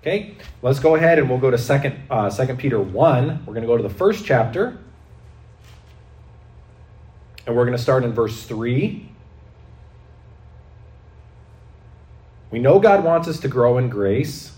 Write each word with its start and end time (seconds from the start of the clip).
Okay, 0.00 0.34
let's 0.62 0.78
go 0.78 0.94
ahead 0.94 1.18
and 1.18 1.28
we'll 1.28 1.38
go 1.38 1.50
to 1.50 1.58
second 1.58 2.02
uh, 2.08 2.30
Second 2.30 2.58
Peter 2.58 2.80
one. 2.80 3.44
We're 3.44 3.52
going 3.52 3.62
to 3.62 3.66
go 3.66 3.76
to 3.76 3.82
the 3.82 3.90
first 3.90 4.24
chapter, 4.24 4.78
and 7.46 7.54
we're 7.54 7.66
going 7.66 7.76
to 7.76 7.82
start 7.82 8.02
in 8.04 8.12
verse 8.12 8.42
three. 8.44 9.10
We 12.50 12.58
know 12.58 12.80
God 12.80 13.04
wants 13.04 13.28
us 13.28 13.38
to 13.40 13.48
grow 13.48 13.76
in 13.76 13.90
grace. 13.90 14.52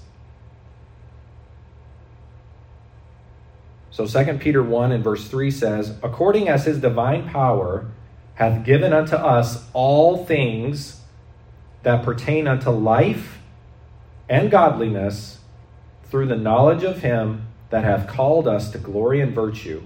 So 3.90 4.06
2 4.06 4.38
Peter 4.38 4.62
1 4.62 4.90
and 4.90 5.04
verse 5.04 5.28
3 5.28 5.50
says, 5.50 5.94
According 6.02 6.48
as 6.48 6.64
his 6.64 6.78
divine 6.78 7.28
power 7.28 7.90
hath 8.36 8.64
given 8.64 8.94
unto 8.94 9.16
us 9.16 9.66
all 9.74 10.24
things 10.24 11.02
that 11.82 12.02
pertain 12.02 12.48
unto 12.48 12.70
life 12.70 13.41
and 14.32 14.50
godliness 14.50 15.40
through 16.04 16.24
the 16.24 16.34
knowledge 16.34 16.84
of 16.84 17.02
him 17.02 17.46
that 17.68 17.84
hath 17.84 18.08
called 18.08 18.48
us 18.48 18.70
to 18.70 18.78
glory 18.78 19.20
and 19.20 19.34
virtue, 19.34 19.82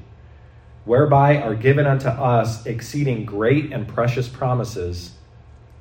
whereby 0.85 1.37
are 1.37 1.57
given 1.57 1.85
unto 1.85 2.07
us 2.07 2.65
exceeding 2.65 3.25
great 3.25 3.73
and 3.73 3.89
precious 3.89 4.29
promises, 4.29 5.15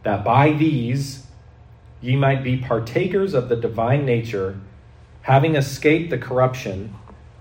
that 0.01 0.23
by 0.23 0.51
these 0.51 1.27
ye 2.01 2.15
might 2.15 2.43
be 2.43 2.57
partakers 2.57 3.35
of 3.35 3.49
the 3.49 3.55
divine 3.55 4.03
nature, 4.03 4.59
having 5.21 5.55
escaped 5.55 6.09
the 6.09 6.17
corruption 6.17 6.91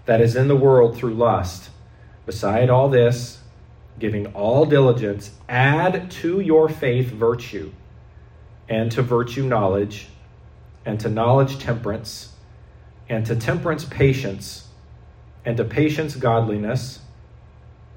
that 0.05 0.21
is 0.21 0.37
in 0.37 0.47
the 0.47 0.55
world 0.55 0.95
through 0.95 1.15
lust. 1.15 1.71
Beside 2.27 2.69
all 2.69 2.91
this, 2.91 3.39
giving 3.99 4.27
all 4.35 4.67
diligence, 4.67 5.31
add 5.49 6.11
to 6.11 6.41
your 6.41 6.69
faith 6.69 7.09
virtue, 7.09 7.73
and 8.69 8.93
to 8.93 9.01
virtue 9.01 9.45
knowledge, 9.45 10.09
and 10.85 11.01
to 11.01 11.09
knowledge 11.09 11.59
temperance, 11.59 12.33
and 13.09 13.25
to 13.27 13.37
temperance 13.37 13.85
patience, 13.85 14.69
and 15.45 15.57
to 15.57 15.65
patience 15.65 16.17
godliness, 16.17 17.01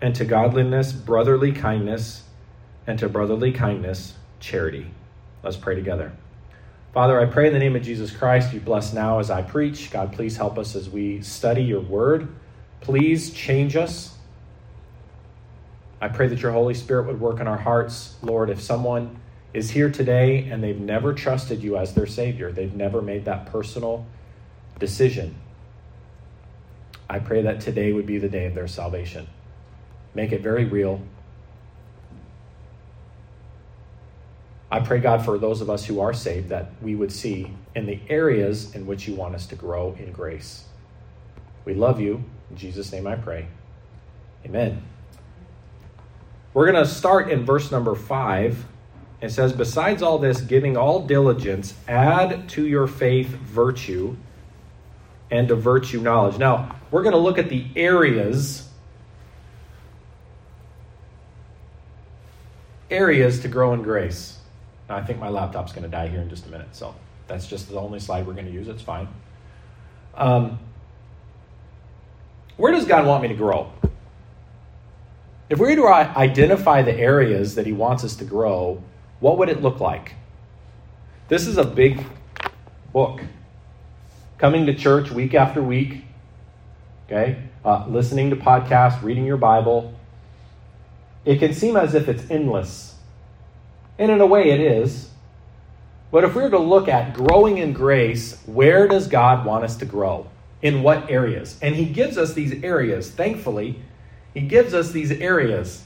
and 0.01 0.15
to 0.15 0.25
godliness 0.25 0.91
brotherly 0.91 1.51
kindness, 1.51 2.23
and 2.85 2.99
to 2.99 3.09
brotherly 3.09 3.51
kindness 3.51 4.13
charity. 4.39 4.91
Let's 5.43 5.57
pray 5.57 5.75
together. 5.75 6.13
Father, 6.93 7.19
I 7.19 7.25
pray 7.25 7.47
in 7.47 7.53
the 7.53 7.59
name 7.59 7.75
of 7.75 7.83
Jesus 7.83 8.11
Christ, 8.11 8.53
you 8.53 8.59
bless 8.59 8.93
now 8.93 9.19
as 9.19 9.29
I 9.29 9.41
preach. 9.41 9.91
God, 9.91 10.13
please 10.13 10.37
help 10.37 10.57
us 10.57 10.75
as 10.75 10.89
we 10.89 11.21
study 11.21 11.63
your 11.63 11.81
word. 11.81 12.27
Please 12.81 13.31
change 13.31 13.75
us. 13.75 14.15
I 15.99 16.07
pray 16.07 16.27
that 16.27 16.41
your 16.41 16.51
Holy 16.51 16.73
Spirit 16.73 17.07
would 17.07 17.19
work 17.19 17.39
in 17.39 17.47
our 17.47 17.57
hearts. 17.57 18.15
Lord, 18.21 18.49
if 18.49 18.61
someone 18.61 19.19
is 19.57 19.71
here 19.71 19.89
today 19.89 20.47
and 20.51 20.63
they've 20.63 20.79
never 20.79 21.13
trusted 21.13 21.63
you 21.63 21.77
as 21.77 21.95
their 21.95 22.05
Savior, 22.05 22.51
they've 22.51 22.75
never 22.75 23.01
made 23.01 23.25
that 23.25 23.47
personal 23.47 24.05
decision, 24.77 25.33
I 27.09 27.17
pray 27.17 27.41
that 27.41 27.59
today 27.59 27.91
would 27.91 28.05
be 28.05 28.19
the 28.19 28.29
day 28.29 28.45
of 28.45 28.53
their 28.53 28.67
salvation. 28.67 29.27
Make 30.13 30.31
it 30.31 30.41
very 30.41 30.65
real. 30.65 31.01
I 34.69 34.79
pray, 34.79 34.99
God, 34.99 35.25
for 35.25 35.39
those 35.39 35.61
of 35.61 35.71
us 35.71 35.85
who 35.85 36.01
are 36.01 36.13
saved, 36.13 36.49
that 36.49 36.69
we 36.79 36.93
would 36.93 37.11
see 37.11 37.51
in 37.73 37.87
the 37.87 37.99
areas 38.09 38.75
in 38.75 38.85
which 38.85 39.07
you 39.07 39.15
want 39.15 39.33
us 39.33 39.47
to 39.47 39.55
grow 39.55 39.95
in 39.97 40.11
grace. 40.11 40.65
We 41.65 41.73
love 41.73 41.99
you. 41.99 42.23
In 42.51 42.57
Jesus' 42.57 42.91
name 42.91 43.07
I 43.07 43.15
pray. 43.15 43.47
Amen. 44.45 44.83
We're 46.53 46.71
going 46.71 46.83
to 46.83 46.89
start 46.89 47.31
in 47.31 47.43
verse 47.43 47.71
number 47.71 47.95
five. 47.95 48.65
It 49.21 49.29
says, 49.31 49.53
Besides 49.53 50.01
all 50.01 50.19
this, 50.19 50.41
giving 50.41 50.77
all 50.77 51.05
diligence, 51.05 51.73
add 51.87 52.47
to 52.49 52.67
your 52.67 52.87
faith 52.87 53.29
virtue, 53.29 54.15
and 55.31 55.47
to 55.47 55.55
virtue 55.55 56.01
knowledge. 56.01 56.37
Now, 56.37 56.75
we're 56.91 57.03
going 57.03 57.13
to 57.13 57.19
look 57.19 57.37
at 57.37 57.49
the 57.49 57.65
areas 57.75 58.67
areas 62.89 63.41
to 63.41 63.47
grow 63.47 63.73
in 63.73 63.81
grace. 63.81 64.37
Now, 64.87 64.95
I 64.95 65.03
think 65.03 65.19
my 65.19 65.29
laptop's 65.29 65.73
going 65.73 65.83
to 65.83 65.89
die 65.89 66.07
here 66.07 66.21
in 66.21 66.29
just 66.29 66.45
a 66.45 66.49
minute, 66.49 66.69
so 66.71 66.95
that's 67.27 67.47
just 67.47 67.69
the 67.69 67.77
only 67.77 67.99
slide 67.99 68.25
we're 68.25 68.33
going 68.33 68.45
to 68.45 68.51
use. 68.51 68.67
It's 68.67 68.81
fine. 68.81 69.07
Um, 70.15 70.59
where 72.55 72.71
does 72.71 72.85
God 72.85 73.05
want 73.05 73.21
me 73.21 73.27
to 73.27 73.35
grow? 73.35 73.71
If 75.49 75.59
we 75.59 75.67
were 75.67 75.75
to 75.75 75.87
identify 75.87 76.81
the 76.81 76.93
areas 76.93 77.55
that 77.55 77.65
He 77.65 77.73
wants 77.73 78.03
us 78.03 78.15
to 78.17 78.25
grow, 78.25 78.81
what 79.19 79.37
would 79.37 79.49
it 79.49 79.61
look 79.61 79.79
like? 79.79 80.13
This 81.27 81.47
is 81.47 81.57
a 81.57 81.63
big 81.63 82.05
book. 82.93 83.21
Coming 84.37 84.65
to 84.67 84.73
church 84.73 85.09
week 85.09 85.33
after 85.33 85.63
week, 85.63 86.05
okay, 87.05 87.41
uh, 87.65 87.85
listening 87.87 88.29
to 88.29 88.35
podcasts, 88.35 89.01
reading 89.01 89.25
your 89.25 89.37
Bible, 89.37 89.93
it 91.25 91.39
can 91.39 91.53
seem 91.53 91.75
as 91.75 91.95
if 91.95 92.07
it's 92.07 92.29
endless. 92.29 92.95
And 93.97 94.11
in 94.11 94.21
a 94.21 94.25
way, 94.25 94.51
it 94.51 94.59
is. 94.59 95.09
But 96.11 96.23
if 96.23 96.35
we 96.35 96.43
were 96.43 96.49
to 96.51 96.59
look 96.59 96.87
at 96.87 97.13
growing 97.13 97.57
in 97.57 97.73
grace, 97.73 98.41
where 98.45 98.87
does 98.87 99.07
God 99.07 99.45
want 99.45 99.65
us 99.65 99.75
to 99.77 99.85
grow? 99.85 100.27
In 100.61 100.83
what 100.83 101.09
areas? 101.09 101.57
And 101.61 101.75
He 101.75 101.85
gives 101.85 102.17
us 102.17 102.33
these 102.33 102.63
areas. 102.63 103.11
Thankfully, 103.11 103.81
He 104.33 104.41
gives 104.41 104.73
us 104.73 104.91
these 104.91 105.11
areas. 105.11 105.83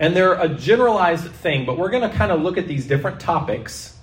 And 0.00 0.14
they're 0.14 0.34
a 0.34 0.48
generalized 0.48 1.30
thing, 1.30 1.66
but 1.66 1.76
we're 1.76 1.90
going 1.90 2.08
to 2.08 2.16
kind 2.16 2.30
of 2.30 2.40
look 2.40 2.56
at 2.56 2.68
these 2.68 2.86
different 2.86 3.20
topics. 3.20 3.96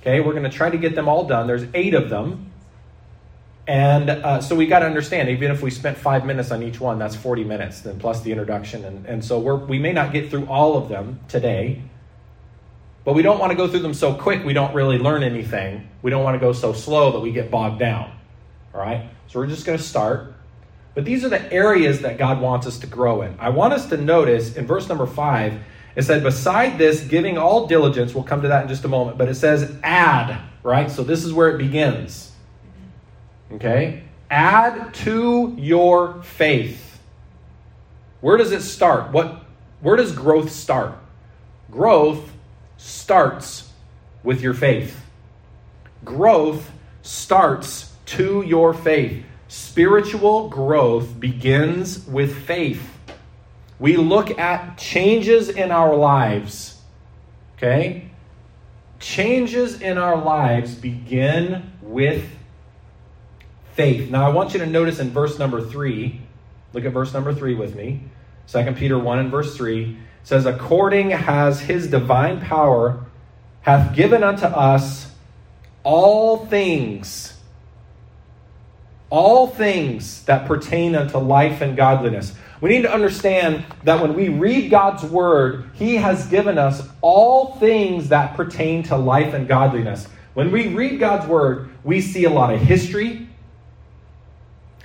Okay, 0.00 0.20
we're 0.20 0.32
going 0.32 0.44
to 0.44 0.50
try 0.50 0.70
to 0.70 0.78
get 0.78 0.94
them 0.94 1.08
all 1.08 1.26
done. 1.26 1.46
There's 1.46 1.66
eight 1.74 1.94
of 1.94 2.08
them. 2.08 2.50
And 3.66 4.08
uh, 4.08 4.40
so 4.40 4.56
we 4.56 4.66
got 4.66 4.78
to 4.78 4.86
understand, 4.86 5.28
even 5.28 5.50
if 5.50 5.60
we 5.60 5.70
spent 5.70 5.98
five 5.98 6.24
minutes 6.24 6.50
on 6.50 6.62
each 6.62 6.80
one, 6.80 6.98
that's 6.98 7.14
40 7.14 7.44
minutes, 7.44 7.82
then 7.82 7.98
plus 7.98 8.22
the 8.22 8.32
introduction. 8.32 8.82
And, 8.86 9.04
and 9.04 9.22
so 9.22 9.38
we're, 9.38 9.56
we 9.56 9.78
may 9.78 9.92
not 9.92 10.10
get 10.10 10.30
through 10.30 10.46
all 10.46 10.78
of 10.78 10.88
them 10.88 11.20
today, 11.28 11.82
but 13.04 13.14
we 13.14 13.20
don't 13.20 13.38
want 13.38 13.50
to 13.50 13.56
go 13.56 13.68
through 13.68 13.80
them 13.80 13.92
so 13.92 14.14
quick 14.14 14.42
we 14.42 14.54
don't 14.54 14.72
really 14.74 14.96
learn 14.96 15.22
anything. 15.22 15.86
We 16.00 16.10
don't 16.10 16.24
want 16.24 16.36
to 16.36 16.38
go 16.38 16.54
so 16.54 16.72
slow 16.72 17.12
that 17.12 17.20
we 17.20 17.30
get 17.30 17.50
bogged 17.50 17.78
down. 17.78 18.10
All 18.72 18.80
right? 18.80 19.10
So 19.26 19.38
we're 19.38 19.46
just 19.46 19.66
going 19.66 19.76
to 19.76 19.84
start. 19.84 20.34
But 20.98 21.04
these 21.04 21.24
are 21.24 21.28
the 21.28 21.52
areas 21.52 22.00
that 22.00 22.18
God 22.18 22.40
wants 22.40 22.66
us 22.66 22.80
to 22.80 22.88
grow 22.88 23.22
in. 23.22 23.36
I 23.38 23.50
want 23.50 23.72
us 23.72 23.88
to 23.90 23.96
notice 23.96 24.56
in 24.56 24.66
verse 24.66 24.88
number 24.88 25.06
five, 25.06 25.60
it 25.94 26.02
said, 26.02 26.24
beside 26.24 26.76
this, 26.76 27.02
giving 27.02 27.38
all 27.38 27.68
diligence, 27.68 28.16
we'll 28.16 28.24
come 28.24 28.42
to 28.42 28.48
that 28.48 28.62
in 28.62 28.68
just 28.68 28.84
a 28.84 28.88
moment, 28.88 29.16
but 29.16 29.28
it 29.28 29.36
says 29.36 29.78
add, 29.84 30.40
right? 30.64 30.90
So 30.90 31.04
this 31.04 31.24
is 31.24 31.32
where 31.32 31.50
it 31.50 31.58
begins. 31.58 32.32
Okay? 33.52 34.02
Add 34.28 34.92
to 34.94 35.54
your 35.56 36.20
faith. 36.24 36.98
Where 38.20 38.36
does 38.36 38.50
it 38.50 38.62
start? 38.62 39.12
What 39.12 39.44
where 39.80 39.94
does 39.94 40.10
growth 40.10 40.50
start? 40.50 40.98
Growth 41.70 42.28
starts 42.76 43.70
with 44.24 44.40
your 44.40 44.52
faith. 44.52 45.00
Growth 46.04 46.72
starts 47.02 47.94
to 48.06 48.42
your 48.42 48.74
faith. 48.74 49.24
Spiritual 49.48 50.48
growth 50.48 51.18
begins 51.18 52.06
with 52.06 52.44
faith. 52.44 52.94
We 53.78 53.96
look 53.96 54.38
at 54.38 54.76
changes 54.76 55.48
in 55.48 55.70
our 55.70 55.96
lives. 55.96 56.80
Okay? 57.56 58.10
Changes 59.00 59.80
in 59.80 59.96
our 59.96 60.16
lives 60.16 60.74
begin 60.74 61.72
with 61.80 62.28
faith. 63.72 64.10
Now, 64.10 64.26
I 64.26 64.28
want 64.30 64.52
you 64.52 64.60
to 64.60 64.66
notice 64.66 64.98
in 64.98 65.10
verse 65.10 65.38
number 65.38 65.64
three, 65.64 66.20
look 66.72 66.84
at 66.84 66.92
verse 66.92 67.14
number 67.14 67.32
three 67.32 67.54
with 67.54 67.74
me. 67.74 68.02
2 68.48 68.72
Peter 68.72 68.98
1 68.98 69.18
and 69.18 69.30
verse 69.30 69.56
3 69.56 69.96
says, 70.24 70.46
According 70.46 71.12
as 71.12 71.60
his 71.60 71.86
divine 71.86 72.40
power 72.40 73.04
hath 73.60 73.94
given 73.94 74.24
unto 74.24 74.46
us 74.46 75.12
all 75.84 76.46
things, 76.46 77.37
all 79.10 79.46
things 79.46 80.24
that 80.24 80.46
pertain 80.46 80.94
unto 80.94 81.18
life 81.18 81.60
and 81.60 81.76
godliness. 81.76 82.34
We 82.60 82.70
need 82.70 82.82
to 82.82 82.92
understand 82.92 83.64
that 83.84 84.02
when 84.02 84.14
we 84.14 84.28
read 84.28 84.70
God's 84.70 85.04
word, 85.04 85.70
he 85.74 85.96
has 85.96 86.26
given 86.26 86.58
us 86.58 86.86
all 87.00 87.56
things 87.56 88.08
that 88.08 88.36
pertain 88.36 88.82
to 88.84 88.96
life 88.96 89.32
and 89.32 89.46
godliness. 89.46 90.08
When 90.34 90.50
we 90.50 90.68
read 90.68 90.98
God's 90.98 91.26
word, 91.26 91.70
we 91.84 92.00
see 92.00 92.24
a 92.24 92.30
lot 92.30 92.52
of 92.52 92.60
history, 92.60 93.28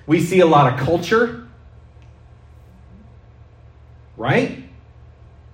we 0.05 0.19
see 0.19 0.39
a 0.39 0.45
lot 0.45 0.71
of 0.71 0.79
culture, 0.79 1.47
right? 4.17 4.63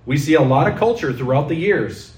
We 0.06 0.16
see 0.16 0.34
a 0.34 0.42
lot 0.42 0.70
of 0.70 0.78
culture 0.78 1.12
throughout 1.12 1.48
the 1.48 1.54
years. 1.54 2.12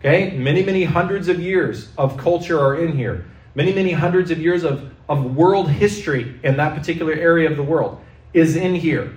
Okay? 0.00 0.36
Many, 0.36 0.64
many 0.64 0.84
hundreds 0.84 1.28
of 1.28 1.40
years 1.40 1.88
of 1.96 2.16
culture 2.16 2.58
are 2.58 2.74
in 2.74 2.96
here. 2.96 3.26
Many, 3.54 3.72
many 3.72 3.92
hundreds 3.92 4.30
of 4.30 4.38
years 4.38 4.64
of, 4.64 4.91
of 5.08 5.36
world 5.36 5.70
history 5.70 6.38
in 6.42 6.56
that 6.56 6.76
particular 6.76 7.12
area 7.12 7.50
of 7.50 7.56
the 7.56 7.62
world 7.62 8.00
is 8.32 8.56
in 8.56 8.74
here. 8.74 9.14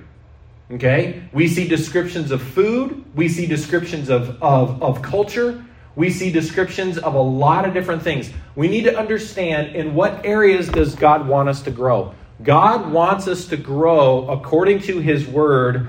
Okay? 0.71 1.23
We 1.31 1.47
see 1.47 1.67
descriptions 1.67 2.31
of 2.31 2.41
food. 2.41 3.05
We 3.15 3.29
see 3.29 3.45
descriptions 3.45 4.09
of, 4.09 4.41
of, 4.41 4.81
of 4.81 5.01
culture. 5.01 5.63
We 5.95 6.09
see 6.09 6.31
descriptions 6.31 6.97
of 6.97 7.13
a 7.13 7.21
lot 7.21 7.65
of 7.65 7.73
different 7.73 8.01
things. 8.01 8.29
We 8.55 8.67
need 8.67 8.83
to 8.83 8.97
understand 8.97 9.75
in 9.75 9.95
what 9.95 10.25
areas 10.25 10.67
does 10.67 10.95
God 10.95 11.27
want 11.27 11.49
us 11.49 11.61
to 11.63 11.71
grow? 11.71 12.13
God 12.43 12.91
wants 12.91 13.27
us 13.27 13.45
to 13.47 13.57
grow 13.57 14.27
according 14.27 14.81
to 14.81 14.99
his 14.99 15.25
word 15.25 15.87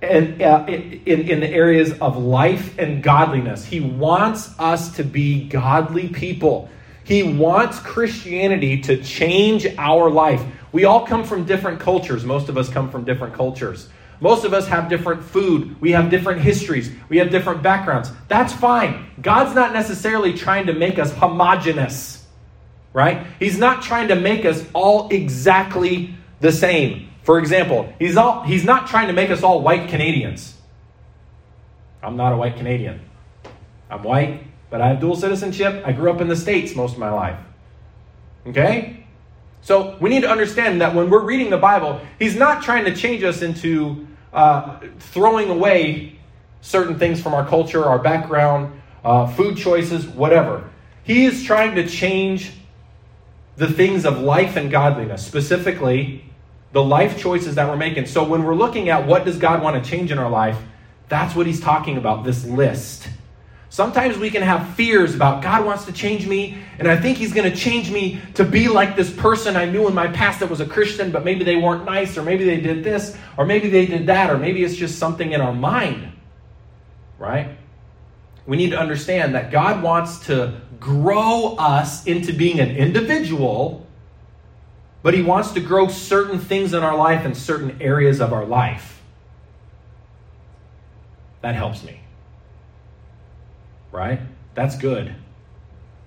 and 0.00 0.42
uh, 0.42 0.64
in, 0.68 1.02
in 1.06 1.40
the 1.40 1.48
areas 1.48 1.92
of 2.00 2.16
life 2.16 2.78
and 2.78 3.02
godliness. 3.02 3.64
He 3.64 3.80
wants 3.80 4.50
us 4.58 4.96
to 4.96 5.04
be 5.04 5.48
godly 5.48 6.08
people. 6.08 6.68
He 7.12 7.22
wants 7.22 7.78
Christianity 7.78 8.80
to 8.84 8.96
change 9.02 9.66
our 9.76 10.08
life. 10.08 10.42
We 10.72 10.86
all 10.86 11.06
come 11.06 11.24
from 11.24 11.44
different 11.44 11.78
cultures. 11.78 12.24
Most 12.24 12.48
of 12.48 12.56
us 12.56 12.70
come 12.70 12.90
from 12.90 13.04
different 13.04 13.34
cultures. 13.34 13.90
Most 14.18 14.46
of 14.46 14.54
us 14.54 14.66
have 14.68 14.88
different 14.88 15.22
food. 15.22 15.78
We 15.78 15.90
have 15.90 16.08
different 16.08 16.40
histories. 16.40 16.90
We 17.10 17.18
have 17.18 17.28
different 17.28 17.62
backgrounds. 17.62 18.10
That's 18.28 18.54
fine. 18.54 19.10
God's 19.20 19.54
not 19.54 19.74
necessarily 19.74 20.32
trying 20.32 20.68
to 20.68 20.72
make 20.72 20.98
us 20.98 21.12
homogenous, 21.12 22.26
right? 22.94 23.26
He's 23.38 23.58
not 23.58 23.82
trying 23.82 24.08
to 24.08 24.16
make 24.16 24.46
us 24.46 24.64
all 24.72 25.10
exactly 25.10 26.14
the 26.40 26.50
same. 26.50 27.10
For 27.24 27.38
example, 27.38 27.92
he's, 27.98 28.16
all, 28.16 28.42
he's 28.42 28.64
not 28.64 28.86
trying 28.86 29.08
to 29.08 29.12
make 29.12 29.28
us 29.28 29.42
all 29.42 29.60
white 29.60 29.90
Canadians. 29.90 30.56
I'm 32.02 32.16
not 32.16 32.32
a 32.32 32.38
white 32.38 32.56
Canadian. 32.56 33.02
I'm 33.90 34.02
white, 34.02 34.44
but 34.72 34.80
I 34.80 34.88
have 34.88 35.00
dual 35.00 35.14
citizenship. 35.14 35.84
I 35.86 35.92
grew 35.92 36.10
up 36.10 36.22
in 36.22 36.28
the 36.28 36.34
States 36.34 36.74
most 36.74 36.94
of 36.94 36.98
my 36.98 37.10
life. 37.10 37.38
Okay? 38.46 39.04
So 39.60 39.98
we 40.00 40.08
need 40.08 40.22
to 40.22 40.30
understand 40.30 40.80
that 40.80 40.94
when 40.94 41.10
we're 41.10 41.22
reading 41.22 41.50
the 41.50 41.58
Bible, 41.58 42.00
he's 42.18 42.34
not 42.34 42.62
trying 42.62 42.86
to 42.86 42.96
change 42.96 43.22
us 43.22 43.42
into 43.42 44.08
uh, 44.32 44.80
throwing 44.98 45.50
away 45.50 46.18
certain 46.62 46.98
things 46.98 47.20
from 47.20 47.34
our 47.34 47.46
culture, 47.46 47.84
our 47.84 47.98
background, 47.98 48.80
uh, 49.04 49.26
food 49.26 49.58
choices, 49.58 50.06
whatever. 50.06 50.68
He 51.04 51.26
is 51.26 51.44
trying 51.44 51.74
to 51.74 51.86
change 51.86 52.52
the 53.56 53.70
things 53.70 54.06
of 54.06 54.20
life 54.20 54.56
and 54.56 54.70
godliness, 54.70 55.24
specifically 55.24 56.24
the 56.72 56.82
life 56.82 57.18
choices 57.18 57.56
that 57.56 57.68
we're 57.68 57.76
making. 57.76 58.06
So 58.06 58.24
when 58.24 58.42
we're 58.42 58.54
looking 58.54 58.88
at 58.88 59.06
what 59.06 59.26
does 59.26 59.36
God 59.36 59.62
want 59.62 59.84
to 59.84 59.90
change 59.90 60.10
in 60.10 60.18
our 60.18 60.30
life, 60.30 60.56
that's 61.10 61.36
what 61.36 61.46
he's 61.46 61.60
talking 61.60 61.98
about, 61.98 62.24
this 62.24 62.46
list. 62.46 63.06
Sometimes 63.72 64.18
we 64.18 64.28
can 64.28 64.42
have 64.42 64.74
fears 64.74 65.14
about 65.14 65.42
God 65.42 65.64
wants 65.64 65.86
to 65.86 65.92
change 65.92 66.26
me, 66.26 66.58
and 66.78 66.86
I 66.86 66.94
think 66.94 67.16
He's 67.16 67.32
going 67.32 67.50
to 67.50 67.56
change 67.56 67.90
me 67.90 68.20
to 68.34 68.44
be 68.44 68.68
like 68.68 68.96
this 68.96 69.10
person 69.10 69.56
I 69.56 69.64
knew 69.64 69.88
in 69.88 69.94
my 69.94 70.08
past 70.08 70.40
that 70.40 70.50
was 70.50 70.60
a 70.60 70.66
Christian, 70.66 71.10
but 71.10 71.24
maybe 71.24 71.42
they 71.42 71.56
weren't 71.56 71.86
nice, 71.86 72.18
or 72.18 72.22
maybe 72.22 72.44
they 72.44 72.60
did 72.60 72.84
this, 72.84 73.16
or 73.38 73.46
maybe 73.46 73.70
they 73.70 73.86
did 73.86 74.08
that, 74.08 74.28
or 74.28 74.36
maybe 74.36 74.62
it's 74.62 74.76
just 74.76 74.98
something 74.98 75.32
in 75.32 75.40
our 75.40 75.54
mind. 75.54 76.12
Right? 77.18 77.56
We 78.44 78.58
need 78.58 78.72
to 78.72 78.78
understand 78.78 79.34
that 79.36 79.50
God 79.50 79.82
wants 79.82 80.26
to 80.26 80.60
grow 80.78 81.56
us 81.56 82.04
into 82.04 82.34
being 82.34 82.60
an 82.60 82.76
individual, 82.76 83.86
but 85.02 85.14
He 85.14 85.22
wants 85.22 85.52
to 85.52 85.60
grow 85.60 85.88
certain 85.88 86.38
things 86.38 86.74
in 86.74 86.82
our 86.82 86.94
life 86.94 87.24
and 87.24 87.34
certain 87.34 87.80
areas 87.80 88.20
of 88.20 88.34
our 88.34 88.44
life. 88.44 89.00
That 91.40 91.54
helps 91.54 91.82
me 91.82 92.01
right? 93.92 94.20
That's 94.54 94.76
good. 94.76 95.14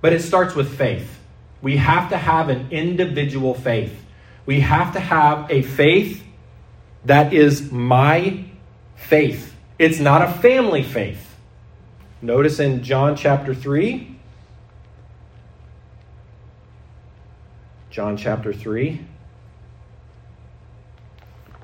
But 0.01 0.11
it 0.11 0.21
starts 0.21 0.55
with 0.55 0.77
faith. 0.77 1.19
We 1.61 1.77
have 1.77 2.09
to 2.09 2.17
have 2.17 2.49
an 2.49 2.67
individual 2.71 3.53
faith. 3.53 4.03
We 4.45 4.59
have 4.59 4.93
to 4.93 4.99
have 4.99 5.49
a 5.49 5.61
faith 5.61 6.23
that 7.05 7.33
is 7.33 7.71
my 7.71 8.43
faith. 8.95 9.55
It's 9.79 9.99
not 9.99 10.21
a 10.21 10.31
family 10.31 10.83
faith. 10.83 11.35
Notice 12.21 12.59
in 12.59 12.83
John 12.83 13.15
chapter 13.15 13.53
3, 13.53 14.15
John 17.91 18.17
chapter 18.17 18.51
3, 18.51 19.05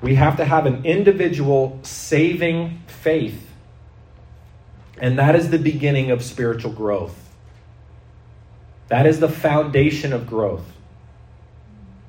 we 0.00 0.14
have 0.16 0.36
to 0.36 0.44
have 0.44 0.66
an 0.66 0.84
individual 0.84 1.78
saving 1.82 2.80
faith. 2.86 3.51
And 5.02 5.18
that 5.18 5.34
is 5.34 5.50
the 5.50 5.58
beginning 5.58 6.12
of 6.12 6.22
spiritual 6.22 6.70
growth. 6.70 7.28
That 8.86 9.04
is 9.04 9.18
the 9.18 9.28
foundation 9.28 10.12
of 10.12 10.28
growth. 10.28 10.64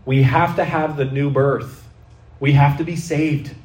We 0.05 0.21
have 0.21 0.55
to 0.57 0.63
have 0.63 0.95
the 0.95 1.05
new 1.05 1.31
birth. 1.31 1.87
We 2.39 2.51
have 2.51 2.77
to 2.77 2.83
be 2.83 2.95
saved. 2.95 3.55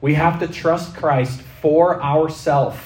We 0.00 0.14
have 0.14 0.40
to 0.40 0.48
trust 0.48 0.96
Christ 0.96 1.42
for 1.60 2.02
ourselves. 2.02 2.78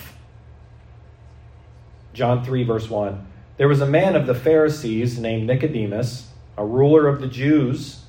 John 2.12 2.44
3, 2.44 2.64
verse 2.64 2.90
1. 2.90 3.24
There 3.56 3.68
was 3.68 3.80
a 3.80 3.86
man 3.86 4.16
of 4.16 4.26
the 4.26 4.34
Pharisees 4.34 5.20
named 5.20 5.46
Nicodemus, 5.46 6.28
a 6.58 6.64
ruler 6.64 7.06
of 7.06 7.20
the 7.20 7.28
Jews. 7.28 8.02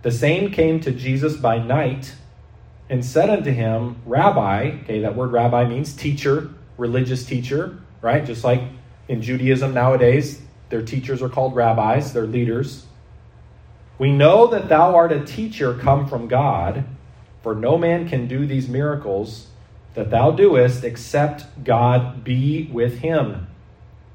The 0.00 0.12
same 0.12 0.50
came 0.50 0.80
to 0.80 0.92
Jesus 0.92 1.36
by 1.36 1.58
night 1.58 2.14
and 2.90 3.04
said 3.04 3.30
unto 3.30 3.50
him, 3.50 3.96
Rabbi, 4.06 4.78
okay, 4.84 5.00
that 5.00 5.14
word 5.14 5.32
rabbi 5.32 5.66
means 5.66 5.92
teacher, 5.94 6.50
religious 6.76 7.24
teacher, 7.24 7.78
right? 8.00 8.24
Just 8.24 8.44
like 8.44 8.62
in 9.08 9.22
Judaism 9.22 9.74
nowadays, 9.74 10.40
their 10.70 10.82
teachers 10.82 11.22
are 11.22 11.28
called 11.28 11.54
rabbis, 11.54 12.12
they're 12.12 12.26
leaders. 12.26 12.86
We 13.98 14.12
know 14.12 14.46
that 14.48 14.68
thou 14.68 14.94
art 14.94 15.12
a 15.12 15.24
teacher 15.24 15.74
come 15.74 16.08
from 16.08 16.28
God, 16.28 16.84
for 17.42 17.54
no 17.54 17.76
man 17.76 18.08
can 18.08 18.28
do 18.28 18.46
these 18.46 18.68
miracles 18.68 19.48
that 19.94 20.10
thou 20.10 20.30
doest 20.30 20.84
except 20.84 21.64
God 21.64 22.22
be 22.22 22.68
with 22.72 22.98
him. 22.98 23.48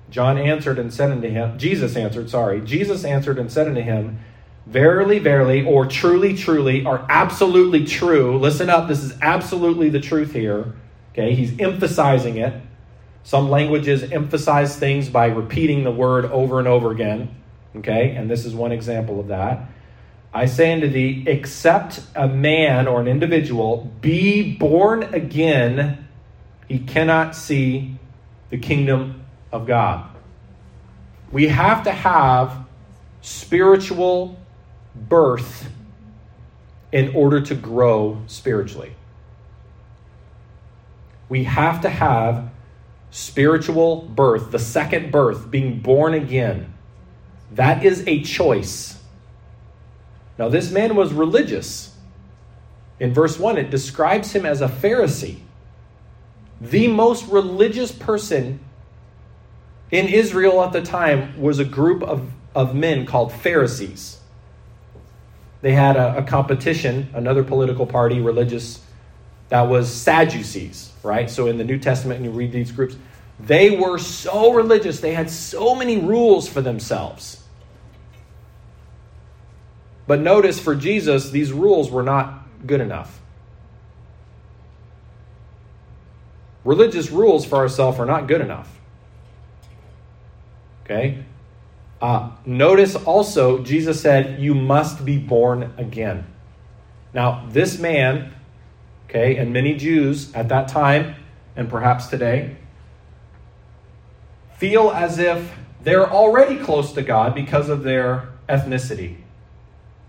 John 0.10 0.38
answered 0.38 0.80
and 0.80 0.94
said 0.94 1.12
unto 1.12 1.28
him, 1.28 1.58
Jesus 1.58 1.96
answered, 1.96 2.30
sorry, 2.30 2.62
Jesus 2.62 3.04
answered 3.04 3.40
and 3.40 3.52
said 3.52 3.68
unto 3.68 3.82
him, 3.82 4.20
Verily, 4.66 5.20
verily, 5.20 5.66
or 5.66 5.86
truly, 5.86 6.36
truly, 6.36 6.86
or 6.86 7.06
absolutely 7.10 7.86
true. 7.86 8.38
Listen 8.38 8.70
up, 8.70 8.88
this 8.88 9.04
is 9.04 9.14
absolutely 9.22 9.90
the 9.90 10.00
truth 10.00 10.32
here. 10.32 10.74
Okay, 11.12 11.36
he's 11.36 11.60
emphasizing 11.60 12.38
it. 12.38 12.62
Some 13.24 13.50
languages 13.50 14.12
emphasize 14.12 14.78
things 14.78 15.10
by 15.10 15.28
repeating 15.28 15.84
the 15.84 15.92
word 15.92 16.26
over 16.26 16.60
and 16.60 16.68
over 16.68 16.92
again. 16.92 17.36
Okay, 17.76 18.16
and 18.16 18.30
this 18.30 18.46
is 18.46 18.56
one 18.56 18.72
example 18.72 19.20
of 19.20 19.28
that. 19.28 19.70
I 20.34 20.46
say 20.46 20.74
unto 20.74 20.88
thee, 20.88 21.24
except 21.28 22.02
a 22.16 22.28
man 22.28 22.88
or 22.88 23.00
an 23.00 23.08
individual 23.08 23.92
be 24.02 24.56
born 24.56 25.04
again, 25.04 26.08
he 26.68 26.80
cannot 26.80 27.36
see 27.36 27.98
the 28.50 28.58
kingdom 28.58 29.24
of 29.52 29.68
God. 29.68 30.10
We 31.32 31.50
have 31.50 31.84
to 31.84 31.92
have 31.92 32.66
spiritual 33.22 34.40
birth 34.96 35.70
in 36.92 37.16
order 37.16 37.42
to 37.42 37.56
grow 37.56 38.22
spiritually. 38.28 38.96
We 41.28 41.46
have 41.46 41.82
to 41.82 41.90
have 41.90 42.52
spiritual 43.10 44.02
birth, 44.02 44.52
the 44.52 44.60
second 44.60 45.12
birth, 45.12 45.50
being 45.50 45.80
born 45.80 46.14
again. 46.14 46.74
That 47.52 47.84
is 47.84 48.04
a 48.08 48.22
choice. 48.22 49.00
Now, 50.38 50.50
this 50.50 50.72
man 50.72 50.96
was 50.96 51.14
religious. 51.14 51.96
In 53.00 53.14
verse 53.14 53.40
1, 53.40 53.58
it 53.58 53.70
describes 53.70 54.32
him 54.32 54.46
as 54.46 54.62
a 54.62 54.68
Pharisee, 54.68 55.40
the 56.62 56.88
most 56.88 57.28
religious 57.28 57.92
person 57.92 58.60
in 59.92 60.08
Israel 60.08 60.64
at 60.64 60.72
the 60.72 60.82
time 60.82 61.40
was 61.42 61.60
a 61.60 61.66
group 61.66 62.04
of, 62.04 62.32
of 62.56 62.74
men 62.74 63.06
called 63.06 63.32
Pharisees 63.32 64.20
they 65.64 65.72
had 65.72 65.96
a, 65.96 66.18
a 66.18 66.24
competition, 66.24 67.08
another 67.14 67.42
political 67.42 67.86
party, 67.86 68.20
religious, 68.20 68.82
that 69.48 69.62
was 69.62 69.90
Sadducees, 69.90 70.92
right? 71.04 71.30
So 71.30 71.48
in 71.48 71.58
the 71.58 71.64
New 71.64 71.80
Testament, 71.80 72.18
and 72.18 72.26
you 72.26 72.32
read 72.32 72.52
these 72.52 72.70
groups, 72.70 72.98
they 73.40 73.78
were 73.78 73.98
so 73.98 74.52
religious, 74.52 75.00
they 75.00 75.14
had 75.14 75.30
so 75.30 75.74
many 75.74 75.98
rules 75.98 76.50
for 76.50 76.60
themselves. 76.60 77.42
But 80.06 80.20
notice 80.20 80.60
for 80.60 80.76
Jesus, 80.76 81.30
these 81.30 81.54
rules 81.54 81.90
were 81.90 82.04
not 82.04 82.46
good 82.68 82.82
enough. 82.82 83.22
Religious 86.66 87.10
rules 87.10 87.46
for 87.46 87.56
ourselves 87.56 88.00
are 88.00 88.06
not 88.06 88.28
good 88.28 88.42
enough. 88.42 88.70
Okay? 90.84 91.24
Uh, 92.04 92.30
notice 92.46 92.98
also, 92.98 93.64
Jesus 93.64 94.02
said, 94.02 94.42
You 94.42 94.54
must 94.54 95.06
be 95.06 95.18
born 95.18 95.74
again. 95.78 96.26
Now, 97.14 97.48
this 97.50 97.80
man, 97.80 98.34
okay, 99.08 99.38
and 99.38 99.54
many 99.54 99.76
Jews 99.76 100.34
at 100.34 100.50
that 100.50 100.68
time, 100.68 101.16
and 101.56 101.70
perhaps 101.70 102.08
today, 102.08 102.58
feel 104.58 104.92
as 104.92 105.18
if 105.18 105.56
they're 105.82 106.12
already 106.12 106.58
close 106.58 106.92
to 106.92 107.04
God 107.04 107.34
because 107.34 107.70
of 107.70 107.84
their 107.84 108.28
ethnicity. 108.50 109.16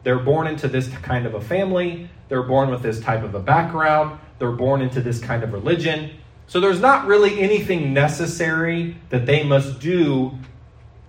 They're 0.03 0.19
born 0.19 0.49
into 0.49 0.67
this 0.67 0.89
kind 0.89 1.27
of 1.27 1.35
a 1.35 1.41
family, 1.41 2.11
they're 2.29 2.43
born 2.43 2.71
with 2.71 2.83
this 2.83 2.99
type 2.99 3.23
of 3.23 3.37
a 3.37 3.41
background, 3.41 4.19
they're 4.41 4.51
born 4.51 4.83
into 4.83 5.01
this 5.01 5.21
kind 5.21 5.45
of 5.45 5.53
religion, 5.53 6.11
So 6.49 6.59
there's 6.59 6.81
not 6.81 7.07
really 7.07 7.41
anything 7.41 7.95
necessary 7.95 8.97
that 9.11 9.27
they 9.27 9.45
must 9.45 9.79
do 9.79 10.33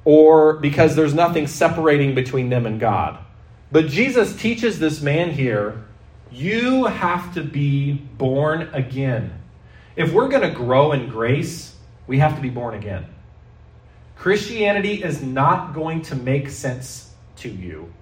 or 0.05 0.53
because 0.53 0.95
there's 0.95 1.13
nothing 1.13 1.47
separating 1.47 2.15
between 2.15 2.49
them 2.49 2.65
and 2.65 2.79
God. 2.79 3.17
But 3.71 3.87
Jesus 3.87 4.35
teaches 4.35 4.79
this 4.79 5.01
man 5.01 5.31
here 5.31 5.83
you 6.31 6.85
have 6.85 7.33
to 7.35 7.43
be 7.43 7.93
born 7.93 8.69
again. 8.73 9.41
If 9.95 10.11
we're 10.11 10.27
going 10.27 10.41
to 10.41 10.51
grow 10.51 10.91
in 10.91 11.09
grace, 11.09 11.75
we 12.07 12.19
have 12.19 12.35
to 12.35 12.41
be 12.41 12.49
born 12.49 12.73
again. 12.75 13.05
Christianity 14.17 15.01
is 15.03 15.21
not 15.21 15.73
going 15.73 16.01
to 16.03 16.15
make 16.15 16.49
sense 16.49 17.13
to 17.37 17.49
you. 17.49 17.93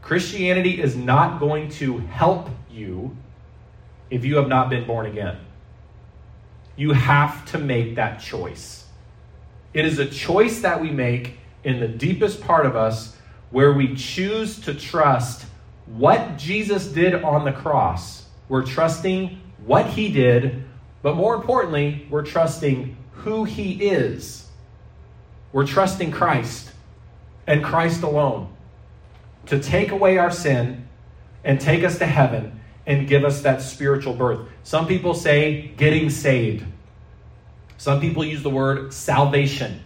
Christianity 0.00 0.80
is 0.80 0.96
not 0.96 1.40
going 1.40 1.70
to 1.70 1.98
help 1.98 2.50
you 2.70 3.16
if 4.10 4.24
you 4.24 4.36
have 4.36 4.48
not 4.48 4.70
been 4.70 4.86
born 4.86 5.06
again. 5.06 5.38
You 6.76 6.92
have 6.92 7.44
to 7.52 7.58
make 7.58 7.96
that 7.96 8.20
choice. 8.20 8.86
It 9.74 9.84
is 9.84 9.98
a 9.98 10.06
choice 10.06 10.60
that 10.60 10.80
we 10.80 10.90
make 10.90 11.38
in 11.64 11.80
the 11.80 11.88
deepest 11.88 12.40
part 12.40 12.66
of 12.66 12.76
us 12.76 13.16
where 13.50 13.72
we 13.72 13.94
choose 13.94 14.58
to 14.60 14.74
trust 14.74 15.46
what 15.86 16.38
Jesus 16.38 16.86
did 16.86 17.22
on 17.22 17.44
the 17.44 17.52
cross. 17.52 18.26
We're 18.48 18.64
trusting 18.64 19.40
what 19.64 19.86
he 19.86 20.10
did, 20.10 20.64
but 21.02 21.16
more 21.16 21.34
importantly, 21.34 22.06
we're 22.10 22.24
trusting 22.24 22.96
who 23.12 23.44
he 23.44 23.72
is. 23.72 24.48
We're 25.52 25.66
trusting 25.66 26.10
Christ 26.10 26.70
and 27.46 27.62
Christ 27.62 28.02
alone 28.02 28.52
to 29.46 29.60
take 29.60 29.90
away 29.90 30.18
our 30.18 30.30
sin 30.30 30.88
and 31.44 31.60
take 31.60 31.84
us 31.84 31.98
to 31.98 32.06
heaven 32.06 32.60
and 32.86 33.06
give 33.06 33.24
us 33.24 33.42
that 33.42 33.62
spiritual 33.62 34.14
birth. 34.14 34.40
Some 34.62 34.86
people 34.86 35.14
say 35.14 35.72
getting 35.76 36.10
saved. 36.10 36.64
Some 37.76 38.00
people 38.00 38.24
use 38.24 38.42
the 38.42 38.50
word 38.50 38.92
salvation. 38.92 39.80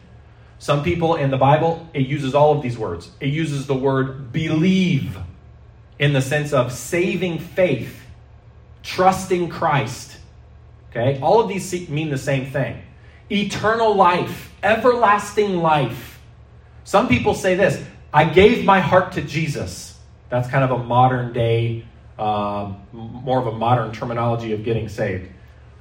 Some 0.58 0.82
people 0.82 1.16
in 1.16 1.30
the 1.30 1.36
Bible, 1.36 1.88
it 1.92 2.06
uses 2.06 2.34
all 2.34 2.56
of 2.56 2.62
these 2.62 2.78
words. 2.78 3.10
It 3.20 3.28
uses 3.28 3.66
the 3.66 3.74
word 3.74 4.32
believe 4.32 5.18
in 5.98 6.12
the 6.12 6.22
sense 6.22 6.52
of 6.52 6.72
saving 6.72 7.38
faith, 7.38 8.02
trusting 8.82 9.48
Christ. 9.48 10.16
Okay? 10.90 11.20
All 11.20 11.40
of 11.40 11.48
these 11.48 11.88
mean 11.88 12.10
the 12.10 12.18
same 12.18 12.46
thing 12.46 12.82
eternal 13.30 13.94
life, 13.94 14.52
everlasting 14.62 15.56
life. 15.56 16.20
Some 16.84 17.08
people 17.08 17.34
say 17.34 17.54
this 17.54 17.84
I 18.12 18.24
gave 18.24 18.64
my 18.64 18.80
heart 18.80 19.12
to 19.12 19.22
Jesus. 19.22 19.98
That's 20.28 20.48
kind 20.48 20.64
of 20.64 20.70
a 20.70 20.82
modern 20.82 21.32
day, 21.32 21.84
uh, 22.18 22.72
more 22.92 23.38
of 23.38 23.46
a 23.46 23.52
modern 23.52 23.92
terminology 23.92 24.52
of 24.52 24.64
getting 24.64 24.88
saved. 24.88 25.30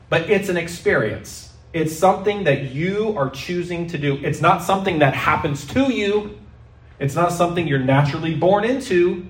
But 0.09 0.29
it's 0.29 0.49
an 0.49 0.57
experience. 0.57 1.53
It's 1.75 1.93
something 1.93 2.45
that 2.45 2.71
you 2.71 3.17
are 3.17 3.29
choosing 3.29 3.87
to 3.87 3.97
do. 3.97 4.15
It's 4.23 4.39
not 4.39 4.63
something 4.63 4.99
that 4.99 5.13
happens 5.13 5.67
to 5.73 5.91
you. 5.91 6.39
It's 6.99 7.15
not 7.15 7.33
something 7.33 7.67
you're 7.67 7.79
naturally 7.79 8.33
born 8.33 8.63
into. 8.63 9.27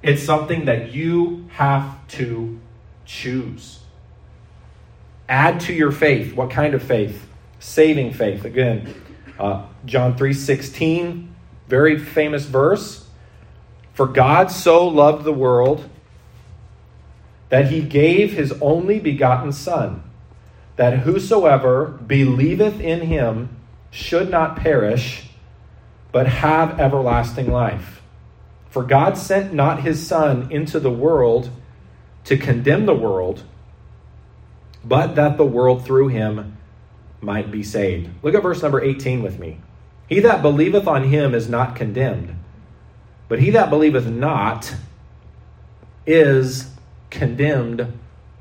It's 0.00 0.22
something 0.22 0.66
that 0.66 0.94
you 0.94 1.48
have 1.54 2.06
to 2.10 2.60
choose. 3.04 3.80
Add 5.28 5.58
to 5.62 5.72
your 5.72 5.90
faith. 5.90 6.36
What 6.36 6.52
kind 6.52 6.72
of 6.72 6.84
faith? 6.84 7.26
Saving 7.58 8.12
faith. 8.12 8.44
Again, 8.44 8.94
uh, 9.36 9.64
John 9.84 10.16
3:16, 10.16 11.34
very 11.66 11.98
famous 11.98 12.46
verse. 12.46 13.08
For 13.92 14.06
God 14.06 14.52
so 14.52 14.86
loved 14.86 15.24
the 15.24 15.32
world 15.32 15.90
that 17.48 17.72
he 17.72 17.80
gave 17.80 18.34
his 18.34 18.52
only 18.60 19.00
begotten 19.00 19.50
Son, 19.50 20.04
that 20.78 21.00
whosoever 21.00 21.86
believeth 21.86 22.80
in 22.80 23.00
him 23.00 23.48
should 23.90 24.30
not 24.30 24.56
perish, 24.56 25.24
but 26.12 26.28
have 26.28 26.78
everlasting 26.78 27.50
life. 27.50 28.00
For 28.70 28.84
God 28.84 29.18
sent 29.18 29.52
not 29.52 29.82
his 29.82 30.06
Son 30.06 30.46
into 30.52 30.78
the 30.78 30.90
world 30.90 31.50
to 32.24 32.36
condemn 32.36 32.86
the 32.86 32.94
world, 32.94 33.42
but 34.84 35.16
that 35.16 35.36
the 35.36 35.44
world 35.44 35.84
through 35.84 36.08
him 36.08 36.56
might 37.20 37.50
be 37.50 37.64
saved. 37.64 38.08
Look 38.22 38.36
at 38.36 38.42
verse 38.44 38.62
number 38.62 38.80
18 38.80 39.20
with 39.20 39.40
me. 39.40 39.58
He 40.08 40.20
that 40.20 40.42
believeth 40.42 40.86
on 40.86 41.02
him 41.02 41.34
is 41.34 41.48
not 41.48 41.74
condemned, 41.74 42.36
but 43.26 43.40
he 43.40 43.50
that 43.50 43.68
believeth 43.68 44.06
not 44.06 44.76
is 46.06 46.70
condemned 47.10 47.98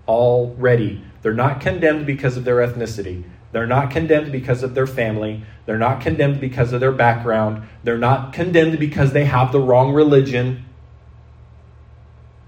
already. 0.08 1.02
They're 1.22 1.34
not 1.34 1.62
condemned 1.62 2.06
because 2.06 2.38
of 2.38 2.46
their 2.46 2.58
ethnicity. 2.58 3.24
They're 3.52 3.68
not 3.68 3.92
condemned 3.92 4.32
because 4.32 4.64
of 4.64 4.76
their 4.76 4.88
family. 4.88 5.44
They're 5.66 5.78
not 5.78 6.02
condemned 6.02 6.40
because 6.40 6.74
of 6.74 6.80
their 6.80 6.92
background. 6.92 7.64
They're 7.84 7.98
not 7.98 8.34
condemned 8.34 8.80
because 8.80 9.14
they 9.14 9.26
have 9.26 9.52
the 9.52 9.60
wrong 9.60 9.94
religion. 9.94 10.66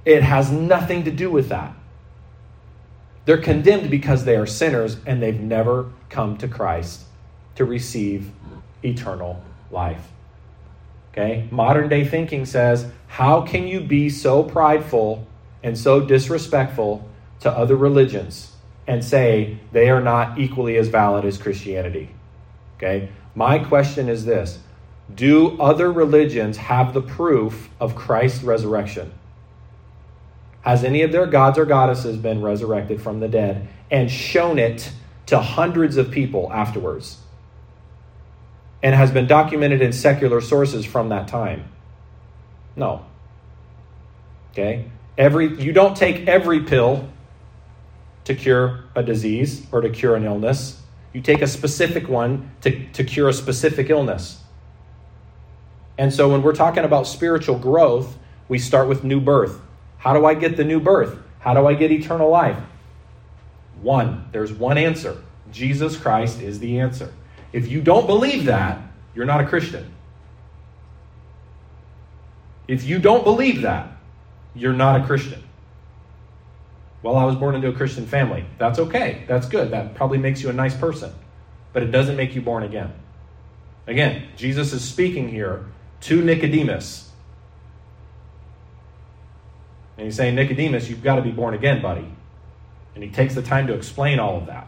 It 0.06 0.24
has 0.24 0.52
nothing 0.52 1.04
to 1.06 1.12
do 1.12 1.32
with 1.32 1.50
that. 1.50 1.74
They're 3.26 3.38
condemned 3.38 3.90
because 3.90 4.26
they 4.26 4.36
are 4.36 4.46
sinners 4.46 4.98
and 5.06 5.22
they've 5.22 5.40
never 5.40 5.92
come 6.10 6.38
to 6.38 6.48
Christ 6.48 7.04
to 7.56 7.66
receive 7.66 8.32
eternal 8.84 9.44
life. 9.72 10.08
Okay? 11.12 11.48
Modern 11.52 11.90
day 11.90 12.06
thinking 12.06 12.46
says, 12.46 12.92
how 13.08 13.42
can 13.42 13.68
you 13.68 13.82
be 13.82 14.10
so 14.10 14.44
prideful 14.44 15.28
and 15.64 15.78
so 15.78 16.02
disrespectful 16.02 17.08
to 17.42 17.52
other 17.52 17.76
religions? 17.76 18.54
And 18.90 19.06
say 19.06 19.60
they 19.72 19.88
are 19.92 20.02
not 20.02 20.40
equally 20.40 20.76
as 20.76 20.88
valid 20.88 21.24
as 21.24 21.38
Christianity. 21.38 22.10
Okay? 22.76 23.10
My 23.36 23.60
question 23.60 24.10
is 24.10 24.26
this 24.26 24.58
Do 25.14 25.62
other 25.62 25.92
religions 25.92 26.58
have 26.58 26.96
the 26.96 27.02
proof 27.02 27.70
of 27.80 27.96
Christ's 27.96 28.44
resurrection? 28.44 29.14
Has 30.62 30.84
any 30.84 31.04
of 31.04 31.12
their 31.12 31.28
gods 31.28 31.60
or 31.60 31.66
goddesses 31.66 32.18
been 32.18 32.42
resurrected 32.42 33.00
from 33.00 33.20
the 33.20 33.28
dead 33.28 33.68
and 33.92 34.10
shown 34.10 34.58
it 34.58 34.92
to 35.28 35.40
hundreds 35.40 35.96
of 35.96 36.10
people 36.10 36.52
afterwards? 36.52 37.20
And 38.82 38.96
has 38.96 39.12
been 39.12 39.28
documented 39.28 39.84
in 39.84 39.94
secular 39.94 40.42
sources 40.42 40.84
from 40.84 41.10
that 41.10 41.28
time? 41.28 41.66
No. 42.76 43.06
Okay? 44.52 44.86
Every 45.16 45.62
you 45.62 45.74
don't 45.74 45.96
take 45.96 46.28
every 46.28 46.62
pill 46.62 47.08
to 48.30 48.36
cure 48.36 48.84
a 48.96 49.02
disease 49.02 49.66
or 49.72 49.82
to 49.82 49.90
cure 49.90 50.16
an 50.16 50.24
illness. 50.24 50.80
You 51.14 51.22
take 51.22 51.42
a 51.42 51.48
specific 51.48 52.08
one 52.08 52.52
to, 52.62 52.88
to 52.90 53.04
cure 53.04 53.28
a 53.28 53.34
specific 53.34 53.90
illness. 53.90 54.40
And 55.98 56.14
so 56.14 56.30
when 56.30 56.44
we're 56.44 56.54
talking 56.54 56.84
about 56.84 57.08
spiritual 57.08 57.58
growth, 57.58 58.20
we 58.48 58.60
start 58.60 58.88
with 58.88 59.04
new 59.04 59.20
birth. 59.20 59.60
How 59.98 60.14
do 60.14 60.28
I 60.28 60.36
get 60.36 60.58
the 60.58 60.64
new 60.64 60.80
birth? 60.80 61.18
How 61.40 61.56
do 61.56 61.66
I 61.66 61.74
get 61.74 61.92
eternal 61.92 62.30
life? 62.30 62.60
One, 63.82 64.30
there's 64.32 64.54
one 64.54 64.78
answer 64.78 65.18
Jesus 65.52 65.98
Christ 65.98 66.40
is 66.40 66.60
the 66.60 66.80
answer. 66.80 67.12
If 67.52 67.68
you 67.68 67.82
don't 67.82 68.06
believe 68.06 68.46
that, 68.46 68.80
you're 69.16 69.26
not 69.26 69.42
a 69.42 69.48
Christian. 69.48 69.92
If 72.68 72.84
you 72.84 73.00
don't 73.00 73.24
believe 73.24 73.64
that, 73.64 73.88
you're 74.54 74.74
not 74.74 75.02
a 75.02 75.06
Christian. 75.08 75.42
Well, 77.02 77.16
I 77.16 77.24
was 77.24 77.36
born 77.36 77.56
into 77.56 77.70
a 77.70 77.74
Christian 77.74 78.06
family. 78.06 78.46
That's 78.58 78.78
okay. 78.80 79.24
That's 79.28 79.48
good. 79.48 79.72
That 79.72 79.96
probably 79.96 80.18
makes 80.18 80.42
you 80.42 80.50
a 80.50 80.54
nice 80.54 80.76
person. 80.76 81.14
But 81.72 81.84
it 81.84 81.92
doesn't 81.92 82.18
make 82.18 82.36
you 82.36 82.42
born 82.42 82.64
again. 82.64 82.94
Again, 83.88 84.28
Jesus 84.36 84.74
is 84.74 84.84
speaking 84.84 85.30
here 85.30 85.66
to 86.02 86.22
Nicodemus. 86.22 87.10
And 89.98 90.06
he's 90.06 90.16
saying, 90.16 90.36
Nicodemus, 90.36 90.90
you've 90.90 91.04
got 91.04 91.16
to 91.16 91.22
be 91.22 91.32
born 91.32 91.54
again, 91.54 91.82
buddy. 91.82 92.08
And 92.96 93.04
he 93.04 93.10
takes 93.10 93.36
the 93.36 93.42
time 93.42 93.68
to 93.68 93.74
explain 93.74 94.20
all 94.20 94.38
of 94.38 94.46
that. 94.48 94.68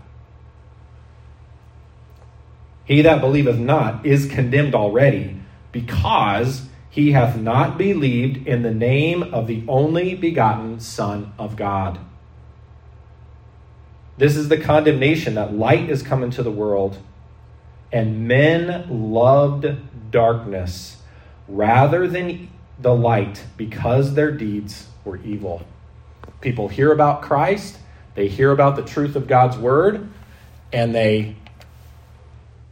He 2.86 3.02
that 3.02 3.22
believeth 3.22 3.58
not 3.58 4.06
is 4.06 4.26
condemned 4.26 4.76
already, 4.76 5.38
because 5.72 6.64
he 6.90 7.14
hath 7.14 7.38
not 7.38 7.78
believed 7.78 8.46
in 8.48 8.64
the 8.64 8.74
name 8.74 9.24
of 9.24 9.48
the 9.48 9.64
only 9.68 10.16
begotten 10.16 10.80
Son 10.80 11.32
of 11.38 11.56
God. 11.56 12.00
This 14.18 14.36
is 14.36 14.50
the 14.50 14.58
condemnation 14.58 15.36
that 15.36 15.54
light 15.54 15.90
is 15.90 16.04
come 16.04 16.24
into 16.24 16.44
the 16.44 16.52
world, 16.52 16.98
and 17.92 18.28
men 18.28 19.12
loved 19.14 19.66
darkness 20.12 20.98
rather 21.48 22.08
than 22.08 22.50
the 22.80 22.94
light 22.94 23.44
because 23.58 24.14
their 24.14 24.32
deeds 24.32 24.88
were 25.04 25.18
evil. 25.18 25.64
People 26.40 26.68
hear 26.68 26.92
about 26.92 27.22
Christ, 27.22 27.78
they 28.16 28.28
hear 28.28 28.52
about 28.52 28.76
the 28.76 28.84
truth 28.84 29.16
of 29.16 29.28
God's 29.28 29.58
word, 29.58 30.10
and 30.74 30.94
they 30.94 31.36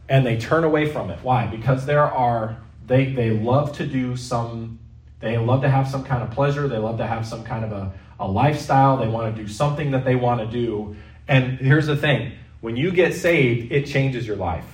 and 0.08 0.26
they 0.26 0.36
turn 0.36 0.64
away 0.64 0.86
from 0.86 1.08
it. 1.10 1.20
Why? 1.22 1.46
Because 1.46 1.86
there 1.86 2.02
are 2.02 2.58
they 2.86 3.12
they 3.12 3.30
love 3.30 3.76
to 3.76 3.86
do 3.86 4.16
some 4.16 4.78
they 5.20 5.36
love 5.36 5.62
to 5.62 5.68
have 5.68 5.88
some 5.88 6.02
kind 6.02 6.22
of 6.22 6.30
pleasure, 6.30 6.66
they 6.66 6.78
love 6.78 6.98
to 6.98 7.06
have 7.06 7.26
some 7.26 7.44
kind 7.44 7.64
of 7.64 7.72
a, 7.72 7.92
a 8.18 8.26
lifestyle, 8.26 8.96
they 8.96 9.08
want 9.08 9.34
to 9.34 9.42
do 9.42 9.48
something 9.48 9.90
that 9.90 10.04
they 10.04 10.16
want 10.16 10.40
to 10.40 10.46
do 10.46 10.96
and 11.30 11.58
here's 11.60 11.86
the 11.86 11.96
thing 11.96 12.32
When 12.60 12.76
you 12.76 12.90
get 12.90 13.14
saved, 13.14 13.72
it 13.72 13.86
changes 13.86 14.26
your 14.26 14.36
life. 14.36 14.66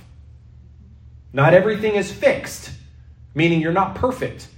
Not 1.32 1.54
everything 1.54 1.94
is 1.94 2.10
fixed, 2.10 2.72
meaning 3.34 3.60
you're 3.60 3.72
not 3.72 3.94
perfect. 3.94 4.48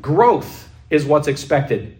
Growth 0.00 0.68
is 0.90 1.04
what's 1.04 1.26
expected. 1.26 1.96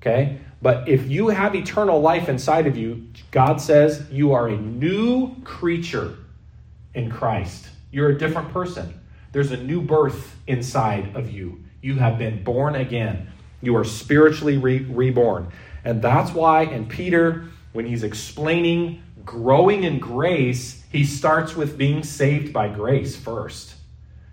Okay? 0.00 0.38
But 0.60 0.88
if 0.88 1.08
you 1.08 1.28
have 1.28 1.54
eternal 1.54 2.00
life 2.00 2.28
inside 2.28 2.66
of 2.66 2.76
you, 2.76 3.08
God 3.30 3.60
says 3.60 4.06
you 4.10 4.32
are 4.32 4.48
a 4.48 4.56
new 4.56 5.36
creature 5.44 6.16
in 6.94 7.10
Christ. 7.10 7.68
You're 7.90 8.10
a 8.10 8.18
different 8.18 8.52
person. 8.52 8.98
There's 9.32 9.50
a 9.50 9.56
new 9.56 9.82
birth 9.82 10.36
inside 10.46 11.14
of 11.14 11.30
you. 11.30 11.62
You 11.82 11.96
have 11.96 12.16
been 12.16 12.42
born 12.42 12.74
again. 12.74 13.28
You 13.60 13.76
are 13.76 13.84
spiritually 13.84 14.56
re- 14.56 14.86
reborn. 14.88 15.52
And 15.84 16.00
that's 16.00 16.32
why 16.32 16.62
in 16.62 16.86
Peter, 16.86 17.48
when 17.72 17.86
he's 17.86 18.02
explaining 18.02 19.02
growing 19.24 19.84
in 19.84 19.98
grace, 19.98 20.84
he 20.90 21.04
starts 21.04 21.56
with 21.56 21.78
being 21.78 22.02
saved 22.02 22.52
by 22.52 22.68
grace 22.68 23.16
first. 23.16 23.74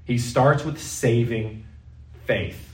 He 0.05 0.17
starts 0.17 0.65
with 0.65 0.81
saving 0.81 1.65
faith. 2.25 2.73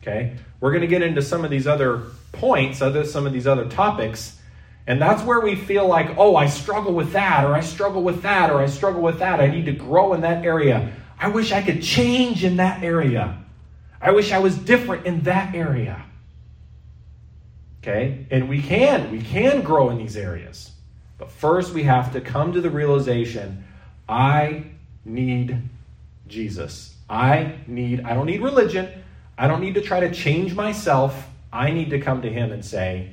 Okay? 0.00 0.36
We're 0.60 0.70
going 0.70 0.82
to 0.82 0.88
get 0.88 1.02
into 1.02 1.22
some 1.22 1.44
of 1.44 1.50
these 1.50 1.66
other 1.66 2.02
points, 2.32 2.80
other 2.80 3.04
some 3.04 3.26
of 3.26 3.32
these 3.32 3.46
other 3.46 3.66
topics, 3.66 4.38
and 4.86 5.00
that's 5.02 5.22
where 5.22 5.40
we 5.40 5.54
feel 5.54 5.86
like, 5.86 6.16
"Oh, 6.16 6.34
I 6.36 6.46
struggle 6.46 6.94
with 6.94 7.12
that 7.12 7.44
or 7.44 7.54
I 7.54 7.60
struggle 7.60 8.02
with 8.02 8.22
that 8.22 8.50
or 8.50 8.58
I 8.58 8.66
struggle 8.66 9.02
with 9.02 9.18
that. 9.18 9.40
I 9.40 9.48
need 9.48 9.66
to 9.66 9.72
grow 9.72 10.14
in 10.14 10.22
that 10.22 10.44
area. 10.44 10.92
I 11.18 11.28
wish 11.28 11.52
I 11.52 11.62
could 11.62 11.82
change 11.82 12.42
in 12.44 12.56
that 12.56 12.82
area. 12.82 13.36
I 14.00 14.12
wish 14.12 14.32
I 14.32 14.38
was 14.38 14.56
different 14.56 15.04
in 15.04 15.22
that 15.22 15.54
area." 15.54 16.04
Okay? 17.82 18.26
And 18.30 18.48
we 18.48 18.60
can, 18.60 19.10
we 19.10 19.20
can 19.20 19.62
grow 19.62 19.90
in 19.90 19.98
these 19.98 20.16
areas. 20.16 20.72
But 21.18 21.30
first, 21.30 21.72
we 21.72 21.82
have 21.84 22.12
to 22.12 22.20
come 22.20 22.52
to 22.52 22.60
the 22.60 22.70
realization 22.70 23.64
I 24.08 24.64
need 25.04 25.58
Jesus. 26.28 26.96
I 27.10 27.56
need, 27.66 28.02
I 28.04 28.14
don't 28.14 28.26
need 28.26 28.42
religion. 28.42 28.88
I 29.36 29.46
don't 29.48 29.60
need 29.60 29.74
to 29.74 29.80
try 29.80 30.00
to 30.00 30.12
change 30.12 30.54
myself. 30.54 31.28
I 31.52 31.70
need 31.70 31.90
to 31.90 32.00
come 32.00 32.22
to 32.22 32.30
Him 32.30 32.52
and 32.52 32.64
say, 32.64 33.10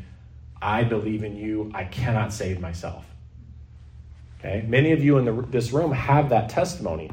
I 0.61 0.83
believe 0.83 1.23
in 1.23 1.35
you. 1.35 1.71
I 1.73 1.85
cannot 1.85 2.33
save 2.33 2.59
myself. 2.59 3.05
Okay? 4.39 4.65
Many 4.67 4.91
of 4.91 5.03
you 5.03 5.17
in 5.17 5.25
the, 5.25 5.33
this 5.49 5.71
room 5.71 5.91
have 5.91 6.29
that 6.29 6.49
testimony. 6.49 7.11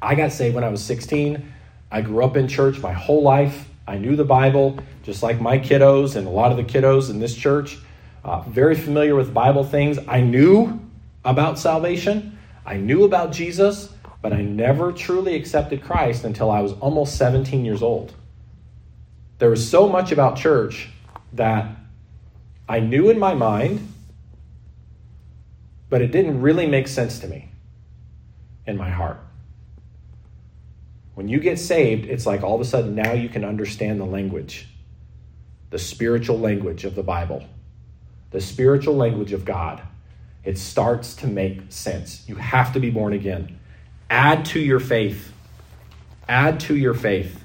I 0.00 0.14
got 0.14 0.32
saved 0.32 0.54
when 0.54 0.64
I 0.64 0.68
was 0.68 0.82
16. 0.82 1.52
I 1.90 2.00
grew 2.00 2.24
up 2.24 2.36
in 2.36 2.48
church 2.48 2.78
my 2.78 2.92
whole 2.92 3.22
life. 3.22 3.68
I 3.86 3.98
knew 3.98 4.16
the 4.16 4.24
Bible, 4.24 4.78
just 5.02 5.22
like 5.22 5.40
my 5.40 5.58
kiddos 5.58 6.16
and 6.16 6.26
a 6.26 6.30
lot 6.30 6.50
of 6.50 6.56
the 6.56 6.64
kiddos 6.64 7.10
in 7.10 7.20
this 7.20 7.34
church 7.34 7.78
uh, 8.26 8.40
very 8.40 8.74
familiar 8.74 9.14
with 9.14 9.32
Bible 9.32 9.62
things. 9.62 9.98
I 10.08 10.20
knew 10.20 10.80
about 11.24 11.58
salvation, 11.58 12.36
I 12.66 12.76
knew 12.76 13.04
about 13.04 13.30
Jesus, 13.30 13.92
but 14.20 14.32
I 14.32 14.42
never 14.42 14.92
truly 14.92 15.36
accepted 15.36 15.82
Christ 15.82 16.24
until 16.24 16.50
I 16.50 16.60
was 16.60 16.72
almost 16.74 17.16
17 17.16 17.64
years 17.64 17.82
old. 17.82 18.12
There 19.38 19.48
was 19.48 19.68
so 19.68 19.88
much 19.88 20.10
about 20.10 20.36
church 20.36 20.88
that 21.34 21.70
I 22.68 22.80
knew 22.80 23.10
in 23.10 23.18
my 23.20 23.34
mind, 23.34 23.92
but 25.88 26.02
it 26.02 26.10
didn't 26.10 26.40
really 26.40 26.66
make 26.66 26.88
sense 26.88 27.20
to 27.20 27.28
me 27.28 27.50
in 28.66 28.76
my 28.76 28.90
heart. 28.90 29.20
When 31.16 31.26
you 31.26 31.40
get 31.40 31.58
saved, 31.58 32.06
it's 32.06 32.26
like 32.26 32.44
all 32.44 32.54
of 32.54 32.60
a 32.60 32.64
sudden 32.64 32.94
now 32.94 33.12
you 33.12 33.28
can 33.28 33.44
understand 33.44 34.00
the 34.00 34.04
language, 34.04 34.68
the 35.70 35.78
spiritual 35.80 36.38
language 36.38 36.84
of 36.84 36.94
the 36.94 37.02
Bible 37.02 37.44
the 38.36 38.40
spiritual 38.42 38.96
language 38.96 39.32
of 39.32 39.46
God, 39.46 39.80
it 40.44 40.58
starts 40.58 41.14
to 41.16 41.26
make 41.26 41.72
sense. 41.72 42.22
You 42.28 42.36
have 42.36 42.72
to 42.74 42.80
be 42.80 42.90
born 42.90 43.14
again. 43.14 43.58
Add 44.10 44.44
to 44.46 44.60
your 44.60 44.78
faith. 44.78 45.32
Add 46.28 46.60
to 46.60 46.76
your 46.76 46.92
faith. 46.92 47.42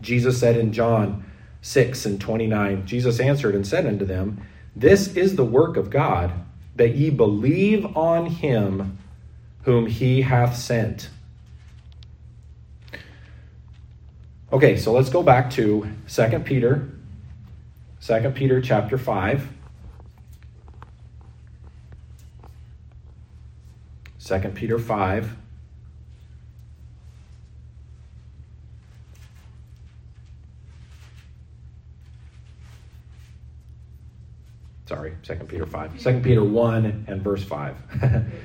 Jesus 0.00 0.38
said 0.38 0.56
in 0.56 0.72
John 0.72 1.24
6 1.62 2.06
and 2.06 2.20
29, 2.20 2.86
Jesus 2.86 3.20
answered 3.20 3.54
and 3.54 3.66
said 3.66 3.86
unto 3.86 4.04
them, 4.04 4.40
This 4.74 5.08
is 5.16 5.36
the 5.36 5.44
work 5.44 5.76
of 5.76 5.90
God, 5.90 6.32
that 6.76 6.94
ye 6.94 7.10
believe 7.10 7.96
on 7.96 8.26
him 8.26 8.98
whom 9.64 9.86
he 9.86 10.22
hath 10.22 10.56
sent. 10.56 11.10
Okay, 14.52 14.76
so 14.76 14.92
let's 14.92 15.08
go 15.08 15.24
back 15.24 15.50
to 15.50 15.88
2 16.08 16.38
Peter 16.40 16.88
2 18.00 18.30
Peter 18.30 18.60
chapter 18.60 18.96
5. 18.96 19.48
2 24.20 24.38
Peter 24.54 24.78
5. 24.78 25.36
Sorry, 34.84 35.16
2 35.24 35.34
Peter 35.48 35.66
5. 35.66 36.00
2 36.00 36.20
Peter 36.20 36.44
1 36.44 37.06
and 37.08 37.22
verse 37.22 37.42
5. 37.42 37.76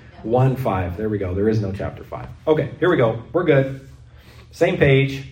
1 0.24 0.56
5. 0.56 0.98
There 0.98 1.10
we 1.10 1.20
go. 1.20 1.36
There 1.36 1.50
is 1.50 1.62
no 1.62 1.72
chapter 1.72 2.04
5. 2.04 2.28
Okay, 2.48 2.72
here 2.80 2.90
we 2.90 2.98
go. 2.98 3.24
We're 3.32 3.44
good. 3.44 3.88
Same 4.50 4.78
page. 4.78 5.31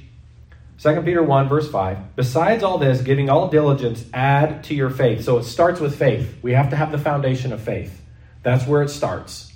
2 0.82 1.02
Peter 1.02 1.22
1, 1.22 1.50
verse 1.50 1.70
5. 1.70 2.16
Besides 2.16 2.64
all 2.64 2.78
this, 2.78 3.02
giving 3.02 3.30
all 3.30 3.50
diligence, 3.50 4.06
add 4.14 4.64
to 4.66 4.74
your 4.74 4.90
faith. 4.90 5.26
So 5.26 5.38
it 5.38 5.44
starts 5.44 5.82
with 5.82 5.98
faith. 5.98 6.38
We 6.42 6.54
have 6.54 6.70
to 6.70 6.78
have 6.78 6.94
the 6.94 6.98
foundation 6.98 7.52
of 7.52 7.62
faith. 7.62 8.02
That's 8.44 8.66
where 8.66 8.82
it 8.82 8.90
starts. 8.90 9.52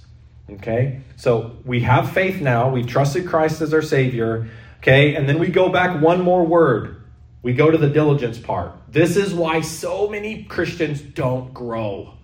Okay? 0.49 0.99
So 1.15 1.55
we 1.63 1.79
have 1.81 2.12
faith 2.12 2.41
now. 2.41 2.69
We 2.69 2.83
trusted 2.83 3.25
Christ 3.25 3.62
as 3.62 3.73
our 3.73 3.81
Savior. 3.81 4.49
Okay? 4.79 5.15
And 5.15 5.29
then 5.29 5.39
we 5.39 5.47
go 5.47 5.69
back 5.69 6.01
one 6.01 6.21
more 6.21 6.45
word. 6.45 7.01
We 7.41 7.53
go 7.53 7.71
to 7.71 7.77
the 7.77 7.89
diligence 7.89 8.38
part. 8.38 8.73
This 8.89 9.15
is 9.15 9.33
why 9.33 9.62
so 9.62 10.09
many 10.09 10.43
Christians 10.43 11.01
don't 11.01 11.53
grow. 11.53 12.15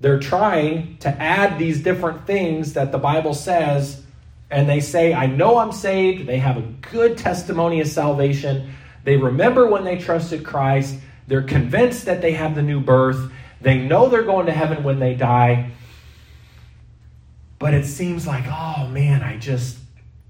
They're 0.00 0.20
trying 0.20 0.96
to 0.98 1.10
add 1.10 1.58
these 1.58 1.82
different 1.82 2.26
things 2.26 2.72
that 2.74 2.92
the 2.92 2.98
Bible 2.98 3.34
says 3.34 4.04
and 4.50 4.68
they 4.68 4.80
say, 4.80 5.12
I 5.12 5.26
know 5.26 5.58
I'm 5.58 5.72
saved. 5.72 6.26
They 6.26 6.38
have 6.38 6.56
a 6.56 6.62
good 6.92 7.18
testimony 7.18 7.80
of 7.80 7.88
salvation. 7.88 8.74
They 9.04 9.16
remember 9.16 9.66
when 9.66 9.84
they 9.84 9.98
trusted 9.98 10.44
Christ. 10.44 10.96
They're 11.26 11.42
convinced 11.42 12.06
that 12.06 12.22
they 12.22 12.32
have 12.32 12.54
the 12.54 12.62
new 12.62 12.80
birth. 12.80 13.30
They 13.60 13.78
know 13.78 14.08
they're 14.08 14.22
going 14.22 14.46
to 14.46 14.52
heaven 14.52 14.82
when 14.84 14.98
they 14.98 15.14
die. 15.14 15.70
But 17.58 17.74
it 17.74 17.84
seems 17.84 18.26
like, 18.26 18.44
oh 18.46 18.86
man, 18.88 19.22
I 19.22 19.36
just, 19.36 19.78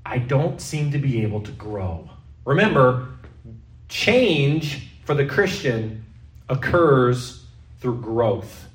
I 0.05 0.19
don't 0.19 0.61
seem 0.61 0.93
to 0.93 0.99
be 0.99 1.23
able 1.23 1.43
to 1.43 1.53
grow. 1.53 2.09
Remember, 2.45 3.09
change 3.89 4.89
for 5.05 5.15
the 5.15 5.27
Christian 5.27 6.05
occurs 6.49 7.45
through 7.81 8.01
growth. 8.01 8.69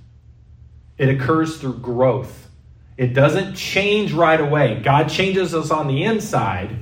It 0.97 1.09
occurs 1.09 1.57
through 1.57 1.79
growth. 1.79 2.47
It 2.97 3.13
doesn't 3.13 3.55
change 3.55 4.13
right 4.13 4.39
away. 4.39 4.81
God 4.83 5.09
changes 5.09 5.55
us 5.55 5.71
on 5.71 5.87
the 5.87 6.03
inside 6.03 6.77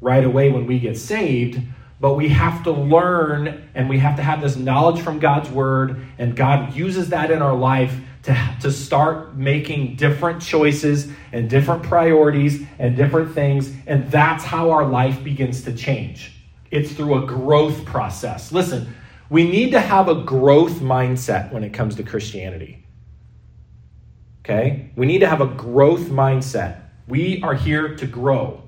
right 0.00 0.24
away 0.24 0.50
when 0.50 0.66
we 0.66 0.78
get 0.78 0.96
saved, 0.96 1.60
but 2.00 2.14
we 2.14 2.28
have 2.28 2.62
to 2.64 2.70
learn 2.70 3.68
and 3.74 3.88
we 3.88 3.98
have 3.98 4.16
to 4.16 4.22
have 4.22 4.40
this 4.40 4.56
knowledge 4.56 5.02
from 5.02 5.18
God's 5.18 5.50
word, 5.50 6.06
and 6.18 6.36
God 6.36 6.74
uses 6.74 7.08
that 7.08 7.30
in 7.30 7.42
our 7.42 7.56
life 7.56 7.98
to, 8.24 8.56
to 8.60 8.72
start 8.72 9.36
making 9.36 9.96
different 9.96 10.42
choices 10.42 11.08
and 11.32 11.48
different 11.48 11.82
priorities 11.82 12.64
and 12.78 12.96
different 12.96 13.32
things, 13.32 13.72
and 13.86 14.10
that's 14.10 14.44
how 14.44 14.70
our 14.70 14.84
life 14.84 15.22
begins 15.24 15.62
to 15.62 15.72
change. 15.72 16.32
It's 16.70 16.92
through 16.92 17.22
a 17.22 17.26
growth 17.26 17.84
process. 17.84 18.52
Listen, 18.52 18.94
we 19.30 19.48
need 19.48 19.70
to 19.70 19.80
have 19.80 20.08
a 20.08 20.14
growth 20.22 20.74
mindset 20.74 21.52
when 21.52 21.64
it 21.64 21.72
comes 21.72 21.96
to 21.96 22.02
Christianity. 22.02 22.85
Okay? 24.46 24.90
We 24.94 25.06
need 25.06 25.18
to 25.18 25.26
have 25.26 25.40
a 25.40 25.46
growth 25.46 26.02
mindset. 26.02 26.82
We 27.08 27.42
are 27.42 27.54
here 27.54 27.96
to 27.96 28.06
grow. 28.06 28.62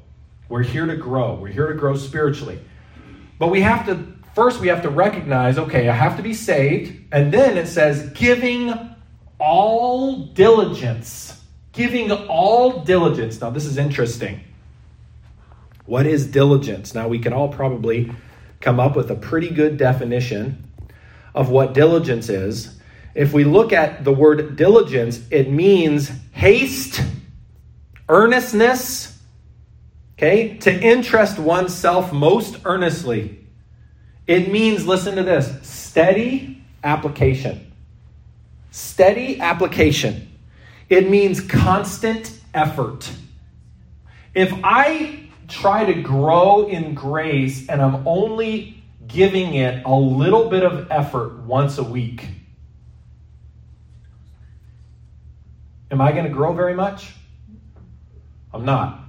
We're 0.48 0.64
here 0.64 0.86
to 0.86 0.96
grow. 0.96 1.36
We're 1.36 1.48
here 1.48 1.68
to 1.68 1.74
grow 1.74 1.96
spiritually. 1.96 2.58
But 3.38 3.52
we 3.52 3.60
have 3.60 3.86
to, 3.86 4.04
first, 4.34 4.60
we 4.60 4.66
have 4.68 4.82
to 4.82 4.90
recognize 4.90 5.56
okay, 5.56 5.88
I 5.88 5.94
have 5.94 6.16
to 6.16 6.22
be 6.22 6.34
saved. 6.34 7.00
And 7.12 7.32
then 7.32 7.56
it 7.56 7.68
says, 7.68 8.10
giving 8.10 8.74
all 9.38 10.24
diligence. 10.24 11.40
Giving 11.70 12.10
all 12.10 12.80
diligence. 12.82 13.40
Now, 13.40 13.50
this 13.50 13.64
is 13.64 13.78
interesting. 13.78 14.40
What 15.86 16.06
is 16.06 16.26
diligence? 16.26 16.92
Now, 16.92 17.06
we 17.06 17.20
can 17.20 17.32
all 17.32 17.50
probably 17.50 18.12
come 18.60 18.80
up 18.80 18.96
with 18.96 19.12
a 19.12 19.14
pretty 19.14 19.50
good 19.50 19.76
definition 19.76 20.68
of 21.36 21.50
what 21.50 21.72
diligence 21.72 22.28
is. 22.28 22.77
If 23.14 23.32
we 23.32 23.44
look 23.44 23.72
at 23.72 24.04
the 24.04 24.12
word 24.12 24.56
diligence, 24.56 25.20
it 25.30 25.50
means 25.50 26.10
haste, 26.32 27.02
earnestness, 28.08 29.18
okay, 30.16 30.56
to 30.58 30.72
interest 30.72 31.38
oneself 31.38 32.12
most 32.12 32.58
earnestly. 32.64 33.46
It 34.26 34.52
means, 34.52 34.86
listen 34.86 35.16
to 35.16 35.22
this, 35.22 35.66
steady 35.66 36.62
application. 36.84 37.72
Steady 38.70 39.40
application. 39.40 40.28
It 40.88 41.08
means 41.08 41.40
constant 41.40 42.38
effort. 42.54 43.10
If 44.34 44.52
I 44.62 45.28
try 45.48 45.84
to 45.86 45.94
grow 46.02 46.68
in 46.68 46.94
grace 46.94 47.68
and 47.68 47.80
I'm 47.80 48.06
only 48.06 48.82
giving 49.06 49.54
it 49.54 49.82
a 49.84 49.94
little 49.94 50.50
bit 50.50 50.62
of 50.62 50.90
effort 50.90 51.38
once 51.40 51.78
a 51.78 51.82
week, 51.82 52.26
am 55.90 56.00
I 56.00 56.12
going 56.12 56.24
to 56.24 56.30
grow 56.30 56.52
very 56.52 56.74
much? 56.74 57.12
I'm 58.52 58.64
not. 58.64 59.00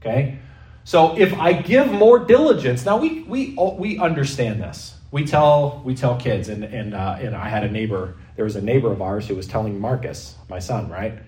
Okay? 0.00 0.38
So 0.84 1.16
if 1.18 1.34
I 1.38 1.52
give 1.52 1.90
more 1.90 2.18
diligence, 2.18 2.84
now 2.84 2.96
we 2.96 3.22
we 3.22 3.54
we 3.54 3.98
understand 3.98 4.62
this. 4.62 4.96
We 5.10 5.24
tell 5.24 5.82
we 5.84 5.94
tell 5.94 6.16
kids, 6.16 6.48
and 6.48 6.64
and 6.64 6.94
uh, 6.94 7.16
and 7.20 7.34
I 7.34 7.48
had 7.48 7.64
a 7.64 7.70
neighbor. 7.70 8.16
There 8.36 8.44
was 8.44 8.56
a 8.56 8.62
neighbor 8.62 8.92
of 8.92 9.02
ours 9.02 9.26
who 9.26 9.34
was 9.34 9.46
telling 9.46 9.78
Marcus, 9.80 10.36
my 10.48 10.58
son, 10.58 10.88
right? 10.88 11.18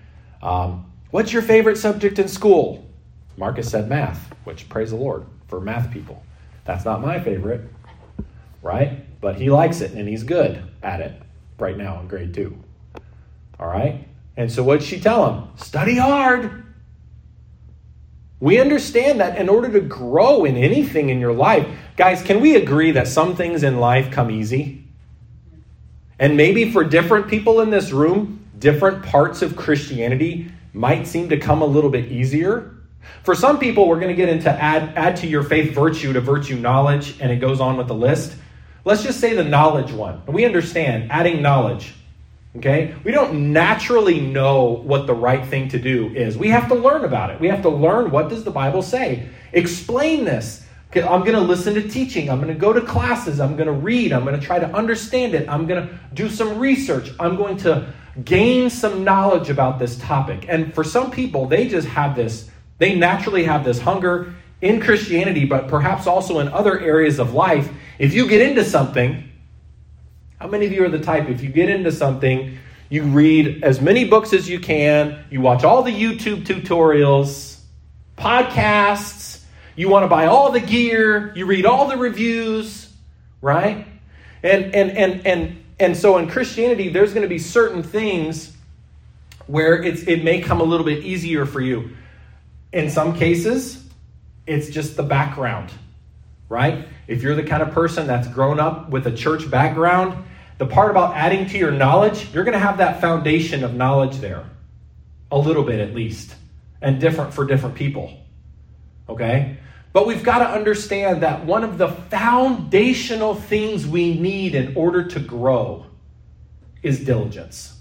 Um, 0.41 0.91
What's 1.11 1.33
your 1.33 1.41
favorite 1.41 1.77
subject 1.77 2.19
in 2.19 2.29
school? 2.29 2.85
Marcus 3.35 3.69
said 3.69 3.89
math, 3.89 4.33
which 4.45 4.69
praise 4.69 4.91
the 4.91 4.95
Lord 4.95 5.25
for 5.49 5.59
math 5.59 5.91
people. 5.91 6.23
That's 6.63 6.85
not 6.85 7.01
my 7.01 7.19
favorite, 7.19 7.69
right? 8.61 9.19
But 9.19 9.35
he 9.35 9.49
likes 9.49 9.81
it 9.81 9.91
and 9.91 10.07
he's 10.07 10.23
good 10.23 10.63
at 10.81 11.01
it 11.01 11.21
right 11.59 11.75
now 11.75 11.99
in 11.99 12.07
grade 12.07 12.33
two. 12.33 12.57
All 13.59 13.67
right? 13.67 14.07
And 14.37 14.51
so 14.51 14.63
what'd 14.63 14.83
she 14.83 14.99
tell 14.99 15.31
him? 15.31 15.47
Study 15.57 15.97
hard. 15.97 16.63
We 18.39 18.59
understand 18.59 19.19
that 19.19 19.37
in 19.37 19.49
order 19.49 19.71
to 19.71 19.81
grow 19.81 20.45
in 20.45 20.57
anything 20.57 21.09
in 21.09 21.19
your 21.19 21.33
life, 21.33 21.67
guys, 21.95 22.23
can 22.23 22.41
we 22.41 22.55
agree 22.55 22.91
that 22.91 23.07
some 23.07 23.35
things 23.35 23.61
in 23.61 23.79
life 23.79 24.09
come 24.09 24.31
easy? 24.31 24.83
And 26.17 26.37
maybe 26.37 26.71
for 26.71 26.83
different 26.83 27.27
people 27.27 27.61
in 27.61 27.69
this 27.69 27.91
room, 27.91 28.43
different 28.57 29.03
parts 29.03 29.41
of 29.41 29.55
Christianity 29.55 30.51
might 30.73 31.07
seem 31.07 31.29
to 31.29 31.37
come 31.37 31.61
a 31.61 31.65
little 31.65 31.89
bit 31.89 32.11
easier. 32.11 32.75
For 33.23 33.35
some 33.35 33.59
people, 33.59 33.87
we're 33.87 33.99
going 33.99 34.09
to 34.09 34.15
get 34.15 34.29
into 34.29 34.49
add, 34.49 34.95
add 34.95 35.17
to 35.17 35.27
your 35.27 35.43
faith 35.43 35.73
virtue 35.73 36.13
to 36.13 36.21
virtue 36.21 36.55
knowledge, 36.55 37.19
and 37.19 37.31
it 37.31 37.37
goes 37.37 37.59
on 37.59 37.77
with 37.77 37.87
the 37.87 37.95
list. 37.95 38.35
Let's 38.85 39.03
just 39.03 39.19
say 39.19 39.33
the 39.35 39.43
knowledge 39.43 39.91
one. 39.91 40.23
We 40.25 40.45
understand 40.45 41.11
adding 41.11 41.41
knowledge. 41.41 41.93
Okay? 42.57 42.95
We 43.03 43.11
don't 43.11 43.53
naturally 43.53 44.19
know 44.19 44.63
what 44.63 45.07
the 45.07 45.13
right 45.13 45.45
thing 45.45 45.69
to 45.69 45.79
do 45.79 46.07
is. 46.13 46.37
We 46.37 46.49
have 46.49 46.67
to 46.67 46.75
learn 46.75 47.05
about 47.05 47.29
it. 47.29 47.39
We 47.39 47.47
have 47.47 47.61
to 47.61 47.69
learn 47.69 48.11
what 48.11 48.29
does 48.29 48.43
the 48.43 48.51
Bible 48.51 48.81
say? 48.81 49.29
Explain 49.53 50.25
this. 50.25 50.65
I'm 50.93 51.21
going 51.21 51.33
to 51.33 51.41
listen 51.41 51.73
to 51.75 51.87
teaching. 51.87 52.29
I'm 52.29 52.41
going 52.41 52.53
to 52.53 52.59
go 52.59 52.73
to 52.73 52.81
classes. 52.81 53.39
I'm 53.39 53.55
going 53.55 53.67
to 53.67 53.73
read. 53.73 54.11
I'm 54.11 54.25
going 54.25 54.37
to 54.37 54.45
try 54.45 54.59
to 54.59 54.67
understand 54.73 55.33
it. 55.33 55.47
I'm 55.47 55.65
going 55.65 55.87
to 55.87 55.99
do 56.13 56.29
some 56.29 56.59
research. 56.59 57.11
I'm 57.17 57.37
going 57.37 57.55
to 57.57 57.93
gain 58.25 58.69
some 58.69 59.05
knowledge 59.05 59.49
about 59.49 59.79
this 59.79 59.97
topic. 59.97 60.45
And 60.49 60.73
for 60.73 60.83
some 60.83 61.09
people, 61.09 61.45
they 61.47 61.69
just 61.69 61.87
have 61.87 62.13
this, 62.13 62.49
they 62.77 62.93
naturally 62.93 63.45
have 63.45 63.63
this 63.63 63.79
hunger 63.79 64.33
in 64.59 64.81
Christianity, 64.81 65.45
but 65.45 65.69
perhaps 65.69 66.07
also 66.07 66.39
in 66.39 66.49
other 66.49 66.77
areas 66.79 67.19
of 67.19 67.33
life. 67.33 67.71
If 67.97 68.13
you 68.13 68.27
get 68.27 68.41
into 68.41 68.65
something, 68.65 69.30
how 70.41 70.47
many 70.47 70.65
of 70.65 70.71
you 70.71 70.83
are 70.83 70.89
the 70.89 70.97
type, 70.97 71.29
if 71.29 71.43
you 71.43 71.49
get 71.49 71.69
into 71.69 71.91
something, 71.91 72.57
you 72.89 73.03
read 73.03 73.63
as 73.63 73.79
many 73.79 74.05
books 74.05 74.33
as 74.33 74.49
you 74.49 74.59
can, 74.59 75.23
you 75.29 75.39
watch 75.39 75.63
all 75.63 75.83
the 75.83 75.91
YouTube 75.91 76.45
tutorials, 76.45 77.59
podcasts, 78.17 79.43
you 79.75 79.87
want 79.87 80.01
to 80.01 80.07
buy 80.07 80.25
all 80.25 80.51
the 80.51 80.59
gear, 80.59 81.31
you 81.35 81.45
read 81.45 81.67
all 81.67 81.87
the 81.87 81.95
reviews, 81.95 82.91
right? 83.39 83.85
And 84.41 84.73
and 84.73 84.89
and 84.97 85.27
and 85.27 85.63
and 85.79 85.95
so 85.95 86.17
in 86.17 86.27
Christianity, 86.27 86.89
there's 86.89 87.13
going 87.13 87.21
to 87.21 87.29
be 87.29 87.37
certain 87.37 87.83
things 87.83 88.51
where 89.45 89.83
it's, 89.83 90.01
it 90.07 90.23
may 90.23 90.41
come 90.41 90.59
a 90.59 90.63
little 90.63 90.87
bit 90.87 91.03
easier 91.03 91.45
for 91.45 91.61
you. 91.61 91.91
In 92.73 92.89
some 92.89 93.15
cases, 93.15 93.87
it's 94.47 94.69
just 94.69 94.97
the 94.97 95.03
background, 95.03 95.71
right? 96.49 96.87
If 97.07 97.21
you're 97.21 97.35
the 97.35 97.43
kind 97.43 97.61
of 97.61 97.69
person 97.75 98.07
that's 98.07 98.27
grown 98.27 98.59
up 98.59 98.89
with 98.89 99.05
a 99.05 99.11
church 99.11 99.47
background, 99.47 100.25
the 100.61 100.67
part 100.67 100.91
about 100.91 101.15
adding 101.15 101.47
to 101.47 101.57
your 101.57 101.71
knowledge, 101.71 102.31
you're 102.35 102.43
going 102.43 102.53
to 102.53 102.59
have 102.59 102.77
that 102.77 103.01
foundation 103.01 103.63
of 103.63 103.73
knowledge 103.73 104.17
there, 104.17 104.47
a 105.31 105.35
little 105.39 105.63
bit 105.63 105.79
at 105.79 105.95
least, 105.95 106.35
and 106.83 107.01
different 107.01 107.33
for 107.33 107.45
different 107.45 107.73
people. 107.73 108.15
Okay? 109.09 109.57
But 109.91 110.05
we've 110.05 110.21
got 110.21 110.37
to 110.37 110.47
understand 110.47 111.23
that 111.23 111.47
one 111.47 111.63
of 111.63 111.79
the 111.79 111.87
foundational 111.87 113.33
things 113.33 113.87
we 113.87 114.13
need 114.13 114.53
in 114.53 114.75
order 114.75 115.03
to 115.05 115.19
grow 115.19 115.87
is 116.83 117.03
diligence. 117.03 117.75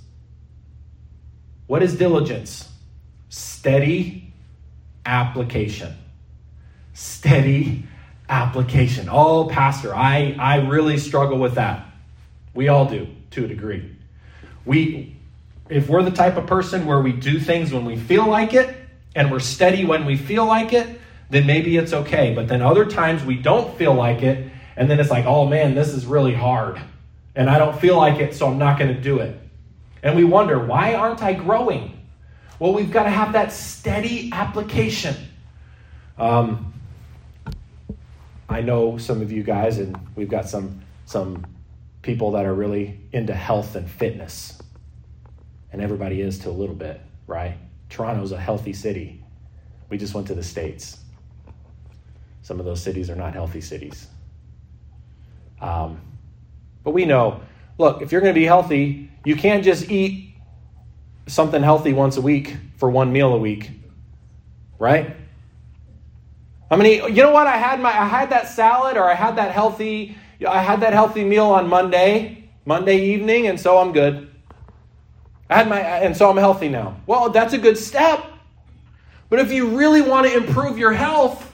What 1.67 1.83
is 1.83 1.99
diligence? 1.99 2.67
Steady 3.29 4.33
application. 5.05 5.95
Steady 6.95 7.85
application. 8.27 9.11
Oh, 9.13 9.51
Pastor, 9.53 9.95
I, 9.95 10.35
I 10.41 10.67
really 10.67 10.97
struggle 10.97 11.37
with 11.37 11.57
that. 11.57 11.89
We 12.55 12.69
all 12.69 12.87
do 12.87 13.09
to 13.33 13.45
a 13.45 13.49
degree. 13.49 13.97
We, 14.65 15.17
if 15.69 15.89
we're 15.89 16.03
the 16.03 16.11
type 16.11 16.37
of 16.37 16.47
person 16.47 16.87
where 16.87 17.01
we 17.01 17.13
do 17.13 17.39
things 17.39 17.73
when 17.73 17.85
we 17.85 17.97
feel 17.97 18.27
like 18.27 18.55
it 18.55 18.75
and 19.15 19.31
we're 19.31 19.41
steady 19.41 19.85
when 19.85 20.05
we 20.05 20.17
feel 20.17 20.45
like 20.45 20.73
it, 20.73 21.01
then 21.31 21.47
maybe 21.47 21.77
it's 21.77 21.93
okay. 21.93 22.35
But 22.35 22.49
then 22.49 22.61
other 22.61 22.85
times 22.85 23.25
we 23.25 23.37
don't 23.37 23.77
feel 23.77 23.95
like 23.95 24.23
it, 24.23 24.51
and 24.77 24.91
then 24.91 24.99
it's 25.01 25.11
like, 25.11 25.27
oh 25.27 25.47
man, 25.47 25.75
this 25.75 25.95
is 25.95 26.07
really 26.07 26.35
hard. 26.35 26.81
And 27.35 27.49
I 27.49 27.59
don't 27.59 27.79
feel 27.81 27.97
like 27.97 28.21
it, 28.21 28.35
so 28.35 28.49
I'm 28.49 28.59
not 28.59 28.79
going 28.79 28.95
to 28.95 29.01
do 29.01 29.21
it. 29.21 29.39
And 30.03 30.17
we 30.17 30.25
wonder, 30.25 30.59
why 30.59 30.95
aren't 30.95 31.23
I 31.23 31.35
growing? 31.35 32.01
Well, 32.59 32.73
we've 32.73 32.91
got 32.91 33.05
to 33.05 33.11
have 33.11 33.33
that 33.35 33.53
steady 33.53 34.31
application. 34.33 35.15
Um, 36.19 36.75
I 38.49 38.61
know 38.61 38.99
some 38.99 39.23
of 39.23 39.31
you 39.31 39.43
guys, 39.43 39.79
and 39.79 39.97
we've 40.17 40.29
got 40.29 40.49
some 40.49 40.83
some 41.07 41.47
people 42.03 42.33
that 42.33 42.47
are 42.47 42.55
really 42.55 43.01
into 43.13 43.35
health 43.35 43.77
and 43.77 43.91
fitness, 43.91 44.61
and 45.73 45.83
everybody 45.83 46.21
is 46.21 46.39
to 46.41 46.51
a 46.51 46.53
little 46.53 46.75
bit, 46.75 47.01
right? 47.27 47.57
Toronto's 47.89 48.33
a 48.33 48.41
healthy 48.41 48.73
city. 48.73 49.23
We 49.89 49.99
just 49.99 50.15
went 50.15 50.27
to 50.29 50.35
the 50.35 50.43
states. 50.43 50.99
Some 52.43 52.59
of 52.59 52.67
those 52.67 52.83
cities 52.83 53.11
are 53.11 53.17
not 53.17 53.35
healthy 53.35 53.61
cities. 53.61 54.07
Um, 55.61 56.01
but 56.83 56.93
we 56.93 57.05
know 57.05 57.43
look, 57.81 58.03
if 58.03 58.13
you're 58.13 58.21
going 58.21 58.35
to 58.35 58.39
be 58.39 58.47
healthy, 58.47 59.11
you 59.25 59.35
can't 59.35 59.65
just 59.65 59.91
eat 59.91 60.35
something 61.27 61.63
healthy 61.63 61.93
once 61.93 62.17
a 62.17 62.21
week 62.21 62.57
for 62.77 62.91
one 62.91 63.13
meal 63.13 63.33
a 63.33 63.39
week, 63.39 63.71
right? 64.79 65.17
I 66.71 66.77
mean, 66.77 67.15
you 67.15 67.23
know 67.23 67.33
what? 67.33 67.47
I 67.47 67.57
had 67.57 67.81
my 67.81 67.89
I 67.91 68.05
had 68.05 68.31
that 68.31 68.49
salad 68.49 68.97
or 68.97 69.11
I 69.11 69.15
had 69.15 69.37
that 69.37 69.51
healthy 69.51 70.17
I 70.47 70.63
had 70.63 70.81
that 70.81 70.93
healthy 70.93 71.25
meal 71.25 71.47
on 71.47 71.69
Monday, 71.69 72.51
Monday 72.65 72.99
evening, 73.13 73.47
and 73.47 73.59
so 73.59 73.79
I'm 73.79 73.93
good. 73.93 74.31
I 75.49 75.57
had 75.57 75.69
my 75.69 75.81
and 75.81 76.17
so 76.17 76.31
I'm 76.31 76.37
healthy 76.37 76.69
now. 76.69 76.97
Well, 77.07 77.31
that's 77.31 77.53
a 77.53 77.59
good 77.59 77.77
step. 77.77 78.25
But 79.29 79.39
if 79.39 79.53
you 79.53 79.77
really 79.77 80.03
want 80.03 80.27
to 80.27 80.37
improve 80.37 80.79
your 80.79 80.93
health, 80.93 81.53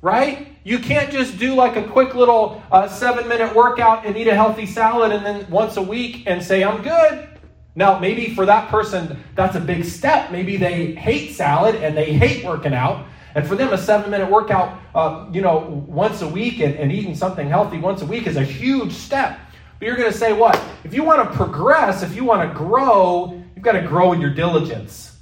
right? 0.00 0.48
You 0.64 0.78
can't 0.78 1.10
just 1.10 1.38
do 1.38 1.54
like 1.54 1.76
a 1.76 1.82
quick 1.82 2.14
little 2.14 2.62
uh, 2.70 2.88
seven 2.88 3.28
minute 3.28 3.54
workout 3.54 4.06
and 4.06 4.16
eat 4.16 4.26
a 4.26 4.34
healthy 4.34 4.66
salad 4.66 5.12
and 5.12 5.24
then 5.24 5.50
once 5.50 5.76
a 5.76 5.82
week 5.82 6.24
and 6.26 6.42
say, 6.42 6.62
I'm 6.62 6.82
good. 6.82 7.28
Now, 7.74 7.98
maybe 7.98 8.34
for 8.34 8.44
that 8.46 8.68
person, 8.70 9.22
that's 9.34 9.54
a 9.54 9.60
big 9.60 9.84
step. 9.84 10.32
Maybe 10.32 10.56
they 10.56 10.94
hate 10.94 11.34
salad 11.34 11.76
and 11.76 11.96
they 11.96 12.12
hate 12.12 12.44
working 12.44 12.74
out. 12.74 13.06
And 13.38 13.46
for 13.46 13.54
them, 13.54 13.72
a 13.72 13.78
seven 13.78 14.10
minute 14.10 14.28
workout, 14.28 14.80
uh, 14.96 15.28
you 15.32 15.40
know, 15.40 15.84
once 15.86 16.22
a 16.22 16.26
week 16.26 16.58
and, 16.58 16.74
and 16.74 16.90
eating 16.90 17.14
something 17.14 17.48
healthy 17.48 17.78
once 17.78 18.02
a 18.02 18.04
week 18.04 18.26
is 18.26 18.36
a 18.36 18.42
huge 18.42 18.90
step. 18.90 19.38
But 19.78 19.86
you're 19.86 19.94
going 19.94 20.10
to 20.10 20.18
say, 20.18 20.32
what? 20.32 20.60
If 20.82 20.92
you 20.92 21.04
want 21.04 21.22
to 21.22 21.36
progress, 21.36 22.02
if 22.02 22.16
you 22.16 22.24
want 22.24 22.50
to 22.50 22.58
grow, 22.58 23.40
you've 23.54 23.64
got 23.64 23.74
to 23.74 23.82
grow 23.82 24.12
in 24.12 24.20
your 24.20 24.34
diligence. 24.34 25.16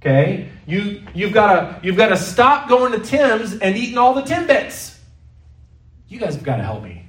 Okay? 0.00 0.48
You, 0.66 1.04
you've 1.14 1.32
got 1.32 1.52
to 1.52 1.86
you've 1.86 1.96
got 1.96 2.08
to 2.08 2.16
stop 2.16 2.68
going 2.68 2.90
to 2.94 2.98
Tim's 2.98 3.56
and 3.58 3.76
eating 3.76 3.96
all 3.96 4.12
the 4.12 4.22
Timbits. 4.22 4.98
You 6.08 6.18
guys 6.18 6.34
have 6.34 6.42
got 6.42 6.56
to 6.56 6.64
help 6.64 6.82
me. 6.82 7.06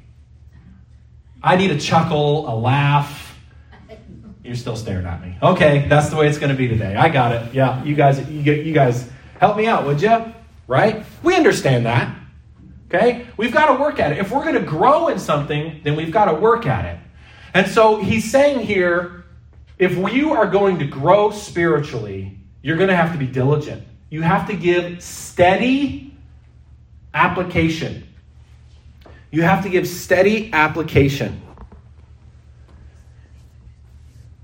I 1.42 1.56
need 1.56 1.72
a 1.72 1.80
chuckle, 1.80 2.48
a 2.48 2.54
laugh. 2.56 3.40
You're 4.44 4.54
still 4.54 4.76
staring 4.76 5.08
at 5.08 5.20
me. 5.20 5.36
Okay, 5.42 5.88
that's 5.88 6.10
the 6.10 6.16
way 6.16 6.28
it's 6.28 6.38
going 6.38 6.52
to 6.52 6.58
be 6.58 6.68
today. 6.68 6.96
I 6.96 7.10
got 7.10 7.32
it. 7.32 7.56
Yeah, 7.56 7.84
you 7.84 7.96
guys, 7.96 8.20
you, 8.30 8.54
you 8.54 8.72
guys, 8.72 9.10
help 9.41 9.58
me 9.58 9.65
out, 9.65 9.86
would 9.86 10.01
you? 10.01 10.34
Right? 10.67 11.04
We 11.23 11.36
understand 11.36 11.88
that. 11.88 12.15
Okay, 12.93 13.25
we've 13.38 13.51
got 13.51 13.75
to 13.75 13.82
work 13.82 13.99
at 13.99 14.12
it. 14.12 14.19
If 14.19 14.32
we're 14.32 14.43
going 14.43 14.56
to 14.56 14.62
grow 14.62 15.08
in 15.08 15.17
something, 15.17 15.82
then 15.84 15.95
we've 15.95 16.12
got 16.12 16.25
to 16.25 16.34
work 16.34 16.65
at 16.65 16.86
it. 16.86 16.99
And 17.54 17.67
so 17.67 18.01
he's 18.01 18.30
saying 18.30 18.65
here, 18.65 19.25
if 19.77 19.97
you 20.13 20.34
are 20.34 20.45
going 20.45 20.80
to 20.80 20.86
grow 20.86 21.32
spiritually, 21.32 22.38
you're 22.62 22.77
going 22.77 22.89
to 22.89 22.95
have 22.95 23.13
to 23.13 23.17
be 23.17 23.25
diligent. 23.25 23.84
You 24.10 24.21
have 24.21 24.47
to 24.47 24.56
give 24.56 25.01
steady 25.01 26.13
application. 27.13 28.08
You 29.32 29.41
have 29.43 29.63
to 29.63 29.69
give 29.69 29.88
steady 29.88 30.51
application. 30.54 31.41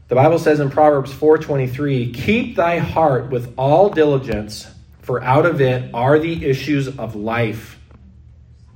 The 0.07 0.15
Bible 0.15 0.39
says 0.39 0.61
in 0.61 0.69
Proverbs 0.69 1.11
4:23, 1.11 2.13
"Keep 2.13 2.55
thy 2.55 2.77
heart 2.77 3.29
with 3.29 3.53
all 3.57 3.89
diligence, 3.89 4.67
for 5.07 5.23
out 5.23 5.47
of 5.47 5.59
it 5.59 5.89
are 5.95 6.19
the 6.19 6.45
issues 6.45 6.87
of 6.99 7.15
life." 7.15 7.79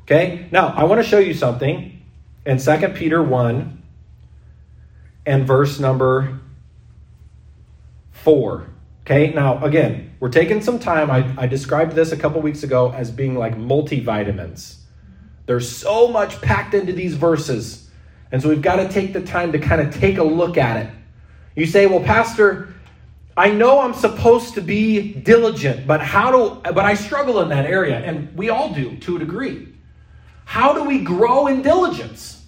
Okay? 0.04 0.48
Now, 0.52 0.74
I 0.76 0.86
want 0.86 1.02
to 1.04 1.08
show 1.08 1.20
you 1.20 1.36
something 1.36 2.02
in 2.46 2.58
2 2.58 2.89
Peter 2.89 3.22
1 3.22 3.84
and 5.26 5.46
verse 5.46 5.80
number 5.80 6.39
4. 8.12 8.67
Okay, 9.02 9.34
now 9.34 9.63
again, 9.63 10.13
we're 10.20 10.30
taking 10.30 10.62
some 10.62 10.80
time. 10.80 11.10
I, 11.10 11.34
I 11.38 11.48
described 11.48 11.94
this 11.94 12.12
a 12.12 12.17
couple 12.17 12.41
weeks 12.41 12.63
ago 12.63 12.91
as 12.91 13.10
being 13.10 13.36
like 13.36 13.58
multivitamins. 13.58 14.78
There's 15.48 15.70
so 15.70 16.08
much 16.08 16.41
packed 16.41 16.74
into 16.74 16.94
these 16.94 17.15
verses. 17.15 17.89
And 18.32 18.41
so 18.41 18.50
we've 18.50 18.62
got 18.62 18.78
to 18.78 18.88
take 18.88 19.13
the 19.13 19.22
time 19.22 19.52
to 19.52 19.60
kind 19.60 19.82
of 19.82 19.94
take 19.94 20.17
a 20.17 20.24
look 20.24 20.58
at 20.58 20.86
it. 20.86 20.94
You 21.56 21.65
say, 21.65 21.88
well, 21.88 22.00
Pastor, 22.00 22.74
I 23.38 23.50
know 23.50 23.82
I'm 23.82 23.94
supposed 23.94 24.56
to 24.56 24.62
be 24.62 25.13
diligent, 25.13 25.88
but 25.88 26.02
how 26.02 26.32
do 26.32 26.72
but 26.74 26.86
I 26.86 26.96
struggle 26.96 27.41
in 27.41 27.50
that 27.50 27.65
area, 27.65 28.00
and 28.00 28.36
we 28.36 28.50
all 28.50 28.74
do 28.74 28.98
to 28.98 29.15
a 29.15 29.20
degree. 29.20 29.70
How 30.46 30.74
do 30.74 30.84
we 30.84 31.00
grow 31.00 31.48
in 31.48 31.62
diligence? 31.62 32.46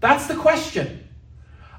That's 0.00 0.26
the 0.26 0.34
question. 0.34 1.04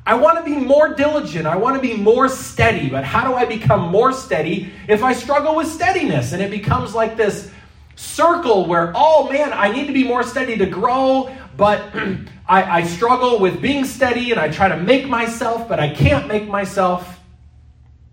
I 0.06 0.14
want 0.14 0.38
to 0.38 0.44
be 0.44 0.56
more 0.56 0.94
diligent. 0.94 1.48
I 1.48 1.56
want 1.56 1.76
to 1.76 1.82
be 1.82 1.98
more 1.98 2.30
steady. 2.30 2.90
But 2.90 3.04
how 3.04 3.28
do 3.28 3.34
I 3.34 3.46
become 3.46 3.90
more 3.90 4.14
steady 4.14 4.72
if 4.88 5.04
I 5.04 5.14
struggle 5.14 5.56
with 5.56 5.68
steadiness? 5.68 6.32
And 6.32 6.42
it 6.42 6.52
becomes 6.52 6.94
like 6.94 7.18
this 7.18 7.50
circle 7.96 8.68
where, 8.68 8.92
oh 8.96 9.32
man, 9.32 9.52
I 9.54 9.72
need 9.72 9.88
to 9.88 9.94
be 9.94 10.04
more 10.04 10.22
steady 10.22 10.58
to 10.58 10.68
grow, 10.68 11.36
but 11.58 11.82
I, 12.48 12.82
I 12.82 12.84
struggle 12.84 13.40
with 13.40 13.62
being 13.62 13.86
steady 13.86 14.30
and 14.30 14.40
I 14.40 14.50
try 14.50 14.70
to 14.70 14.78
make 14.78 15.08
myself, 15.08 15.68
but 15.68 15.80
I 15.80 15.90
can't 15.90 16.28
make 16.28 16.48
myself. 16.48 17.20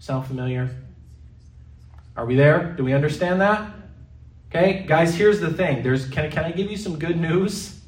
Sound 0.03 0.27
familiar? 0.27 0.69
Are 2.17 2.27
we 2.27 2.35
there? 2.35 2.73
Do 2.77 2.83
we 2.83 2.93
understand 2.93 3.41
that? 3.41 3.73
Okay, 4.49 4.85
guys, 4.85 5.15
here's 5.15 5.39
the 5.39 5.53
thing. 5.53 5.85
There's 5.85 6.09
can, 6.09 6.29
can 6.29 6.45
I 6.45 6.51
give 6.51 6.69
you 6.73 6.77
some 6.77 6.99
good 6.99 7.21
news? 7.21 7.81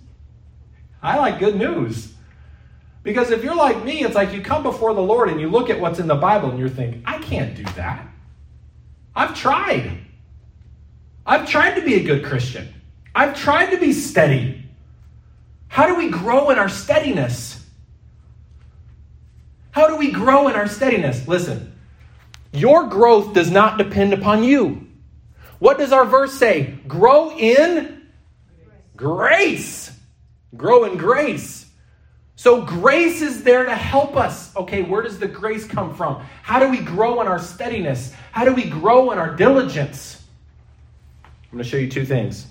I 1.03 1.19
like 1.19 1.41
good 1.41 1.57
news. 1.57 2.13
Because 3.03 3.33
if 3.33 3.43
you're 3.43 3.57
like 3.57 3.83
me, 3.83 4.05
it's 4.05 4.15
like 4.15 4.33
you 4.33 4.43
come 4.43 4.63
before 4.63 4.95
the 4.95 5.03
Lord 5.03 5.29
and 5.29 5.41
you 5.41 5.49
look 5.49 5.71
at 5.71 5.81
what's 5.81 5.99
in 5.99 6.07
the 6.07 6.15
Bible 6.15 6.51
and 6.51 6.59
you're 6.61 6.69
thinking, 6.69 7.03
I 7.05 7.19
can't 7.19 7.57
do 7.57 7.65
that. 7.75 8.07
I've 9.17 9.35
tried. 9.35 9.99
I've 11.27 11.49
tried 11.49 11.75
to 11.75 11.85
be 11.85 11.97
a 11.97 12.05
good 12.05 12.25
Christian. 12.25 12.73
I've 13.13 13.37
tried 13.37 13.71
to 13.71 13.77
be 13.77 13.93
steady. 13.93 14.65
How 15.67 15.89
do 15.89 15.97
we 15.97 16.11
grow 16.11 16.51
in 16.51 16.61
our 16.61 16.69
steadiness? 16.69 17.67
How 19.73 19.89
do 19.89 19.97
we 19.97 20.13
grow 20.13 20.47
in 20.47 20.55
our 20.55 20.69
steadiness? 20.69 21.27
Listen, 21.27 21.74
your 22.55 22.87
growth 22.87 23.35
does 23.35 23.51
not 23.51 23.79
depend 23.79 24.13
upon 24.13 24.45
you. 24.45 24.87
What 25.59 25.79
does 25.79 25.93
our 25.93 26.05
verse 26.05 26.33
say? 26.33 26.79
Grow 26.87 27.37
in 27.37 28.07
grace. 28.97 29.91
Grow 30.57 30.85
in 30.85 30.97
grace. 30.97 31.67
So 32.37 32.63
grace 32.63 33.23
is 33.23 33.45
there 33.45 33.65
to 33.65 33.75
help 33.75 34.17
us. 34.17 34.55
Okay, 34.57 34.83
where 34.83 35.03
does 35.03 35.19
the 35.19 35.29
grace 35.29 35.67
come 35.67 35.95
from? 35.95 36.25
How 36.43 36.59
do 36.59 36.69
we 36.69 36.79
grow 36.79 37.21
in 37.21 37.27
our 37.27 37.39
steadiness? 37.39 38.13
How 38.33 38.45
do 38.45 38.53
we 38.53 38.69
grow 38.69 39.13
in 39.13 39.19
our 39.19 39.35
diligence? 39.35 40.23
I'm 41.25 41.59
going 41.59 41.65
to 41.65 41.69
show 41.69 41.77
you 41.77 41.89
two 41.89 42.05
things. 42.05 42.47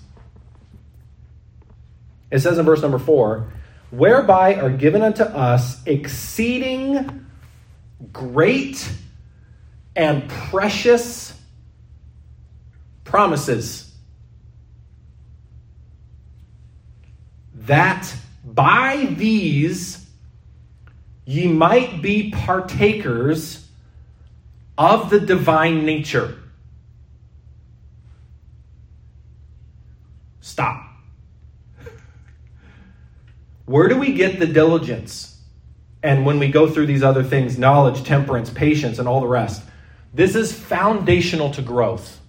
It 2.30 2.40
says 2.40 2.58
in 2.58 2.64
verse 2.64 2.82
number 2.82 2.98
four, 2.98 3.52
whereby 3.90 4.56
are 4.56 4.70
given 4.70 5.02
unto 5.02 5.22
us 5.22 5.84
exceeding 5.86 7.26
great 8.12 8.90
and 9.96 10.28
precious 10.28 11.38
promises. 13.04 13.92
That 17.54 18.12
by 18.44 19.06
these 19.16 20.06
ye 21.24 21.48
might 21.48 22.02
be 22.02 22.30
partakers 22.30 23.66
of 24.76 25.10
the 25.10 25.20
divine 25.20 25.86
nature. 25.86 26.36
Stop. 30.40 30.82
Where 33.64 33.88
do 33.88 33.96
we 33.96 34.12
get 34.12 34.38
the 34.38 34.46
diligence? 34.46 35.40
And 36.02 36.26
when 36.26 36.38
we 36.38 36.48
go 36.48 36.68
through 36.68 36.84
these 36.86 37.02
other 37.02 37.22
things 37.22 37.56
knowledge, 37.56 38.04
temperance, 38.04 38.50
patience, 38.50 38.98
and 38.98 39.08
all 39.08 39.20
the 39.20 39.26
rest 39.26 39.62
this 40.14 40.36
is 40.36 40.52
foundational 40.52 41.50
to 41.50 41.62
growth. 41.62 42.20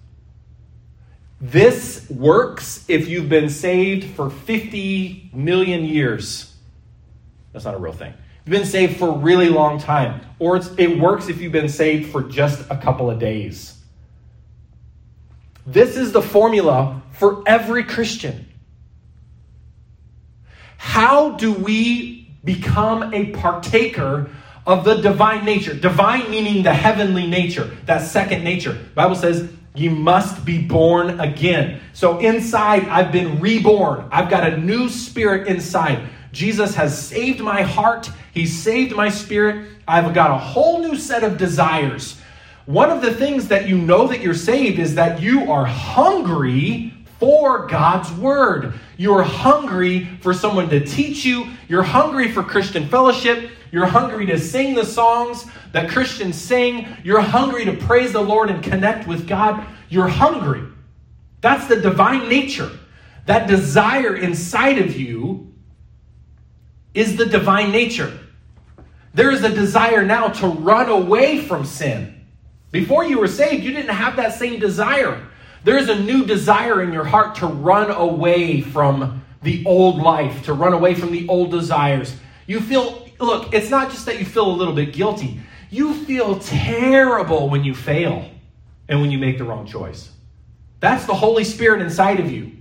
This 1.40 2.08
works 2.10 2.84
if 2.88 3.08
you've 3.08 3.28
been 3.28 3.48
saved 3.48 4.16
for 4.16 4.28
50 4.28 5.30
million 5.32 5.84
years. 5.84 6.52
That's 7.52 7.64
not 7.64 7.74
a 7.74 7.78
real 7.78 7.92
thing. 7.92 8.12
You've 8.44 8.52
been 8.52 8.66
saved 8.66 8.96
for 8.96 9.08
a 9.08 9.18
really 9.18 9.48
long 9.48 9.78
time. 9.78 10.20
Or 10.38 10.60
it 10.78 10.98
works 10.98 11.28
if 11.28 11.40
you've 11.40 11.52
been 11.52 11.68
saved 11.68 12.10
for 12.10 12.22
just 12.22 12.68
a 12.70 12.76
couple 12.76 13.10
of 13.10 13.18
days. 13.18 13.76
This 15.66 15.96
is 15.96 16.12
the 16.12 16.22
formula 16.22 17.02
for 17.12 17.42
every 17.46 17.84
Christian. 17.84 18.46
How 20.76 21.30
do 21.30 21.52
we 21.52 22.30
become 22.44 23.12
a 23.12 23.32
partaker 23.32 24.30
of 24.66 24.84
the 24.84 24.96
divine 24.96 25.44
nature? 25.44 25.74
Divine 25.74 26.30
meaning 26.30 26.62
the 26.62 26.74
heavenly 26.74 27.26
nature, 27.26 27.70
that 27.86 28.02
second 28.02 28.42
nature. 28.44 28.72
The 28.72 28.94
Bible 28.94 29.14
says 29.14 29.48
you 29.74 29.90
must 29.90 30.44
be 30.44 30.60
born 30.60 31.20
again. 31.20 31.80
So 31.92 32.18
inside, 32.18 32.88
I've 32.88 33.12
been 33.12 33.40
reborn. 33.40 34.08
I've 34.10 34.30
got 34.30 34.50
a 34.52 34.56
new 34.56 34.88
spirit 34.88 35.46
inside. 35.46 36.08
Jesus 36.32 36.74
has 36.74 37.06
saved 37.06 37.40
my 37.40 37.62
heart. 37.62 38.10
He's 38.32 38.62
saved 38.62 38.94
my 38.96 39.08
spirit. 39.08 39.68
I've 39.86 40.12
got 40.14 40.30
a 40.30 40.38
whole 40.38 40.80
new 40.80 40.96
set 40.96 41.24
of 41.24 41.38
desires. 41.38 42.18
One 42.66 42.90
of 42.90 43.00
the 43.00 43.14
things 43.14 43.48
that 43.48 43.68
you 43.68 43.78
know 43.78 44.08
that 44.08 44.20
you're 44.20 44.34
saved 44.34 44.78
is 44.78 44.96
that 44.96 45.22
you 45.22 45.52
are 45.52 45.64
hungry 45.64 46.92
for 47.18 47.66
God's 47.66 48.10
word. 48.12 48.74
You're 48.96 49.22
hungry 49.22 50.04
for 50.20 50.34
someone 50.34 50.68
to 50.70 50.84
teach 50.84 51.24
you. 51.24 51.50
You're 51.68 51.82
hungry 51.82 52.30
for 52.30 52.42
Christian 52.42 52.88
fellowship. 52.88 53.50
You're 53.72 53.86
hungry 53.86 54.26
to 54.26 54.38
sing 54.38 54.74
the 54.74 54.84
songs 54.84 55.46
that 55.72 55.90
Christians 55.90 56.40
sing. 56.40 56.86
You're 57.02 57.20
hungry 57.20 57.64
to 57.64 57.72
praise 57.72 58.12
the 58.12 58.22
Lord 58.22 58.50
and 58.50 58.62
connect 58.62 59.06
with 59.06 59.26
God. 59.26 59.66
You're 59.88 60.08
hungry. 60.08 60.62
That's 61.40 61.66
the 61.66 61.80
divine 61.80 62.28
nature. 62.28 62.70
That 63.26 63.48
desire 63.48 64.16
inside 64.16 64.78
of 64.78 64.96
you 64.96 65.52
is 66.94 67.16
the 67.16 67.26
divine 67.26 67.72
nature. 67.72 68.18
There 69.14 69.30
is 69.30 69.42
a 69.42 69.48
desire 69.48 70.04
now 70.04 70.28
to 70.28 70.46
run 70.46 70.88
away 70.88 71.40
from 71.40 71.64
sin. 71.64 72.26
Before 72.70 73.04
you 73.04 73.18
were 73.18 73.28
saved, 73.28 73.64
you 73.64 73.72
didn't 73.72 73.94
have 73.94 74.16
that 74.16 74.34
same 74.34 74.60
desire. 74.60 75.26
There's 75.66 75.88
a 75.88 76.00
new 76.00 76.24
desire 76.24 76.80
in 76.80 76.92
your 76.92 77.02
heart 77.02 77.34
to 77.36 77.46
run 77.48 77.90
away 77.90 78.60
from 78.60 79.24
the 79.42 79.64
old 79.66 79.96
life, 79.96 80.44
to 80.44 80.52
run 80.52 80.72
away 80.72 80.94
from 80.94 81.10
the 81.10 81.26
old 81.26 81.50
desires. 81.50 82.14
You 82.46 82.60
feel 82.60 83.08
look, 83.18 83.52
it's 83.52 83.68
not 83.68 83.90
just 83.90 84.06
that 84.06 84.20
you 84.20 84.24
feel 84.24 84.48
a 84.48 84.54
little 84.54 84.74
bit 84.74 84.92
guilty, 84.92 85.40
you 85.68 85.92
feel 85.92 86.38
terrible 86.38 87.48
when 87.48 87.64
you 87.64 87.74
fail 87.74 88.30
and 88.88 89.00
when 89.00 89.10
you 89.10 89.18
make 89.18 89.38
the 89.38 89.44
wrong 89.44 89.66
choice. 89.66 90.08
That's 90.78 91.04
the 91.04 91.14
Holy 91.14 91.42
Spirit 91.42 91.82
inside 91.82 92.20
of 92.20 92.30
you 92.30 92.52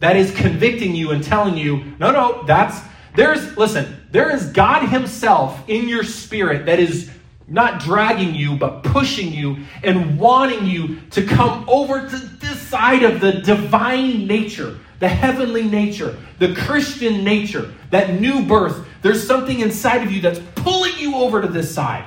that 0.00 0.16
is 0.16 0.34
convicting 0.34 0.94
you 0.94 1.10
and 1.10 1.22
telling 1.22 1.58
you, 1.58 1.84
no, 1.98 2.12
no, 2.12 2.44
that's, 2.44 2.80
there's, 3.14 3.58
listen, 3.58 3.94
there 4.10 4.34
is 4.34 4.46
God 4.52 4.88
Himself 4.88 5.68
in 5.68 5.86
your 5.86 6.02
spirit 6.02 6.64
that 6.64 6.80
is 6.80 7.10
not 7.48 7.80
dragging 7.80 8.34
you, 8.34 8.56
but 8.56 8.82
pushing 8.82 9.32
you 9.32 9.58
and 9.84 10.18
wanting 10.18 10.66
you 10.66 11.00
to 11.10 11.24
come 11.24 11.64
over 11.68 12.08
to 12.08 12.16
this 12.16 12.60
side 12.60 13.02
of 13.02 13.20
the 13.20 13.32
divine 13.32 14.26
nature, 14.26 14.78
the 14.98 15.08
heavenly 15.08 15.62
nature, 15.62 16.18
the 16.38 16.54
Christian 16.54 17.22
nature, 17.22 17.72
that 17.90 18.20
new 18.20 18.44
birth. 18.44 18.86
There's 19.02 19.24
something 19.24 19.60
inside 19.60 20.02
of 20.02 20.10
you 20.10 20.20
that's 20.20 20.40
pulling 20.56 20.98
you 20.98 21.16
over 21.16 21.40
to 21.40 21.48
this 21.48 21.72
side. 21.72 22.04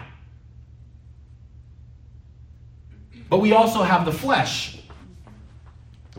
But 3.30 3.40
we 3.40 3.54
also 3.54 3.84
have 3.84 4.06
the 4.06 4.12
flesh. 4.12 4.78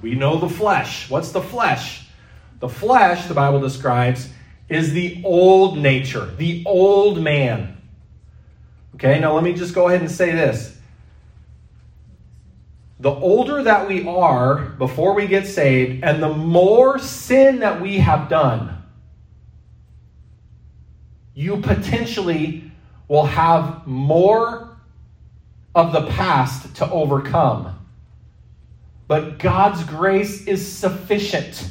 We 0.00 0.14
know 0.14 0.38
the 0.38 0.48
flesh. 0.48 1.10
What's 1.10 1.32
the 1.32 1.42
flesh? 1.42 2.06
The 2.60 2.68
flesh, 2.68 3.26
the 3.26 3.34
Bible 3.34 3.60
describes, 3.60 4.30
is 4.68 4.92
the 4.92 5.20
old 5.24 5.76
nature, 5.76 6.26
the 6.36 6.62
old 6.64 7.20
man. 7.20 7.79
Okay, 9.00 9.18
now 9.18 9.32
let 9.32 9.42
me 9.42 9.54
just 9.54 9.74
go 9.74 9.88
ahead 9.88 10.02
and 10.02 10.10
say 10.10 10.32
this. 10.32 10.76
The 12.98 13.10
older 13.10 13.62
that 13.62 13.88
we 13.88 14.06
are 14.06 14.56
before 14.56 15.14
we 15.14 15.26
get 15.26 15.46
saved, 15.46 16.04
and 16.04 16.22
the 16.22 16.34
more 16.34 16.98
sin 16.98 17.60
that 17.60 17.80
we 17.80 17.96
have 17.96 18.28
done, 18.28 18.76
you 21.34 21.56
potentially 21.62 22.70
will 23.08 23.24
have 23.24 23.86
more 23.86 24.76
of 25.74 25.94
the 25.94 26.06
past 26.08 26.76
to 26.76 26.90
overcome. 26.90 27.78
But 29.08 29.38
God's 29.38 29.82
grace 29.84 30.46
is 30.46 30.70
sufficient 30.70 31.70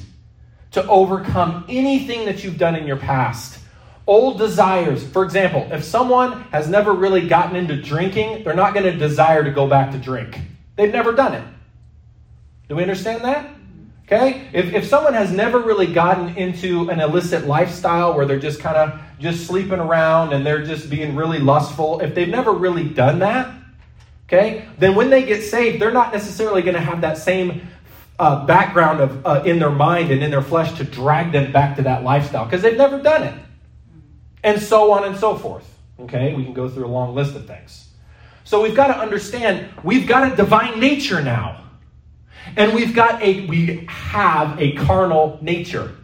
to 0.72 0.84
overcome 0.88 1.66
anything 1.70 2.26
that 2.26 2.44
you've 2.44 2.58
done 2.58 2.76
in 2.76 2.88
your 2.88 2.98
past. 2.98 3.60
Old 4.10 4.40
desires, 4.40 5.06
for 5.06 5.24
example, 5.24 5.68
if 5.72 5.84
someone 5.84 6.42
has 6.46 6.68
never 6.68 6.94
really 6.94 7.28
gotten 7.28 7.56
into 7.56 7.80
drinking, 7.80 8.44
they're 8.44 8.56
not 8.56 8.74
going 8.74 8.92
to 8.92 8.98
desire 8.98 9.44
to 9.44 9.52
go 9.52 9.68
back 9.68 9.92
to 9.92 10.00
drink. 10.00 10.42
They've 10.78 10.92
never 10.92 11.12
done 11.12 11.36
it. 11.36 11.44
Do 12.68 12.76
we 12.76 12.82
understand 12.82 13.24
that? 13.24 13.48
Okay? 14.06 14.50
If, 14.52 14.74
if 14.74 14.88
someone 14.88 15.14
has 15.14 15.32
never 15.32 15.60
really 15.60 15.94
gotten 15.94 16.36
into 16.38 16.90
an 16.90 17.00
illicit 17.00 17.46
lifestyle 17.46 18.16
where 18.16 18.26
they're 18.26 18.40
just 18.40 18.60
kind 18.60 18.78
of 18.78 19.00
just 19.20 19.46
sleeping 19.46 19.78
around 19.78 20.34
and 20.34 20.44
they're 20.44 20.66
just 20.66 20.90
being 20.90 21.16
really 21.16 21.38
lustful, 21.38 22.00
if 22.00 22.16
they've 22.16 22.28
never 22.28 22.52
really 22.52 22.90
done 22.90 23.20
that, 23.20 23.54
okay, 24.26 24.68
then 24.80 24.96
when 24.96 25.12
they 25.12 25.24
get 25.24 25.44
saved, 25.44 25.80
they're 25.80 25.92
not 25.92 26.12
necessarily 26.12 26.64
going 26.64 26.74
to 26.74 26.82
have 26.82 27.02
that 27.02 27.20
same 27.20 27.62
uh, 28.18 28.44
background 28.48 29.02
of 29.02 29.24
uh, 29.24 29.44
in 29.46 29.60
their 29.60 29.70
mind 29.70 30.10
and 30.10 30.24
in 30.24 30.32
their 30.32 30.42
flesh 30.42 30.76
to 30.80 30.84
drag 30.84 31.32
them 31.32 31.52
back 31.52 31.76
to 31.76 31.84
that 31.84 32.04
lifestyle 32.04 32.46
because 32.46 32.64
they've 32.64 32.76
never 32.76 33.00
done 33.00 33.22
it, 33.22 33.36
and 34.44 34.62
so 34.62 34.92
on 34.92 35.04
and 35.04 35.18
so 35.18 35.36
forth. 35.36 35.66
Okay, 36.00 36.34
we 36.34 36.44
can 36.44 36.54
go 36.54 36.70
through 36.70 36.86
a 36.86 36.88
long 36.88 37.14
list 37.14 37.36
of 37.36 37.46
things. 37.46 37.90
So 38.44 38.62
we've 38.62 38.76
got 38.76 38.88
to 38.88 38.98
understand 38.98 39.70
we've 39.84 40.08
got 40.08 40.32
a 40.32 40.36
divine 40.36 40.80
nature 40.80 41.22
now. 41.22 41.66
And 42.56 42.74
we've 42.74 42.96
got 42.96 43.22
a 43.22 43.46
we 43.46 43.86
have 43.88 44.60
a 44.60 44.72
carnal 44.74 45.38
nature. 45.42 45.96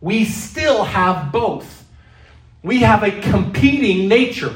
We 0.00 0.24
still 0.24 0.84
have 0.84 1.30
both. 1.30 1.84
We 2.62 2.80
have 2.80 3.02
a 3.02 3.20
competing 3.20 4.08
nature. 4.08 4.54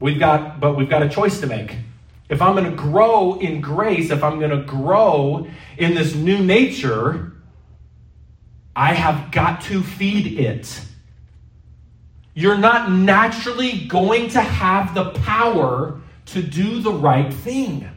We've 0.00 0.18
got 0.18 0.60
but 0.60 0.76
we've 0.76 0.88
got 0.88 1.02
a 1.02 1.08
choice 1.08 1.40
to 1.40 1.46
make. 1.46 1.76
If 2.28 2.40
I'm 2.40 2.56
going 2.56 2.70
to 2.70 2.76
grow 2.76 3.38
in 3.38 3.60
grace, 3.60 4.10
if 4.10 4.24
I'm 4.24 4.38
going 4.38 4.52
to 4.52 4.64
grow 4.64 5.46
in 5.76 5.94
this 5.94 6.14
new 6.14 6.38
nature, 6.38 7.31
I 8.74 8.94
have 8.94 9.30
got 9.30 9.62
to 9.62 9.82
feed 9.82 10.38
it. 10.38 10.80
You're 12.34 12.58
not 12.58 12.90
naturally 12.90 13.86
going 13.86 14.30
to 14.30 14.40
have 14.40 14.94
the 14.94 15.10
power 15.10 16.00
to 16.26 16.42
do 16.42 16.80
the 16.80 16.92
right 16.92 17.32
thing. 17.32 17.88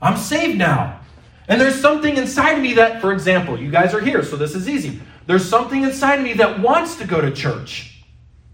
I'm 0.00 0.16
saved 0.16 0.58
now. 0.58 1.00
And 1.48 1.60
there's 1.60 1.80
something 1.80 2.16
inside 2.16 2.52
of 2.52 2.62
me 2.62 2.74
that, 2.74 3.00
for 3.00 3.12
example, 3.12 3.58
you 3.58 3.70
guys 3.70 3.94
are 3.94 4.00
here, 4.00 4.22
so 4.22 4.36
this 4.36 4.54
is 4.54 4.68
easy. 4.68 5.00
There's 5.26 5.48
something 5.48 5.82
inside 5.82 6.16
of 6.16 6.24
me 6.24 6.34
that 6.34 6.60
wants 6.60 6.96
to 6.96 7.06
go 7.06 7.20
to 7.20 7.30
church. 7.30 8.02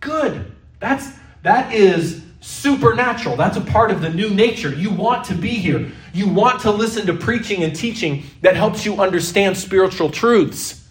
Good. 0.00 0.52
That's 0.80 1.12
that 1.42 1.72
is 1.72 2.22
supernatural. 2.40 3.36
That's 3.36 3.56
a 3.56 3.60
part 3.60 3.90
of 3.90 4.00
the 4.00 4.10
new 4.10 4.30
nature. 4.30 4.72
You 4.72 4.90
want 4.90 5.24
to 5.26 5.34
be 5.34 5.50
here. 5.50 5.90
You 6.12 6.28
want 6.28 6.60
to 6.62 6.70
listen 6.70 7.06
to 7.06 7.14
preaching 7.14 7.62
and 7.62 7.74
teaching 7.74 8.24
that 8.42 8.56
helps 8.56 8.84
you 8.84 9.00
understand 9.00 9.56
spiritual 9.56 10.10
truths. 10.10 10.86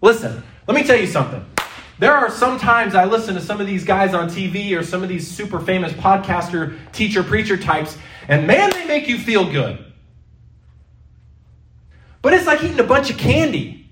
Listen, 0.00 0.42
let 0.66 0.74
me 0.74 0.84
tell 0.84 0.98
you 0.98 1.06
something. 1.06 1.44
There 1.98 2.12
are 2.12 2.30
some 2.30 2.58
times 2.58 2.94
I 2.94 3.04
listen 3.04 3.34
to 3.34 3.40
some 3.40 3.60
of 3.60 3.66
these 3.66 3.84
guys 3.84 4.14
on 4.14 4.28
TV 4.28 4.76
or 4.78 4.82
some 4.82 5.02
of 5.02 5.08
these 5.08 5.30
super 5.30 5.60
famous 5.60 5.92
podcaster, 5.92 6.76
teacher, 6.92 7.22
preacher 7.22 7.56
types, 7.56 7.96
and 8.26 8.46
man, 8.46 8.70
they 8.70 8.86
make 8.86 9.08
you 9.08 9.18
feel 9.18 9.50
good. 9.50 9.84
But 12.20 12.32
it's 12.32 12.46
like 12.46 12.62
eating 12.64 12.80
a 12.80 12.84
bunch 12.84 13.10
of 13.10 13.18
candy. 13.18 13.86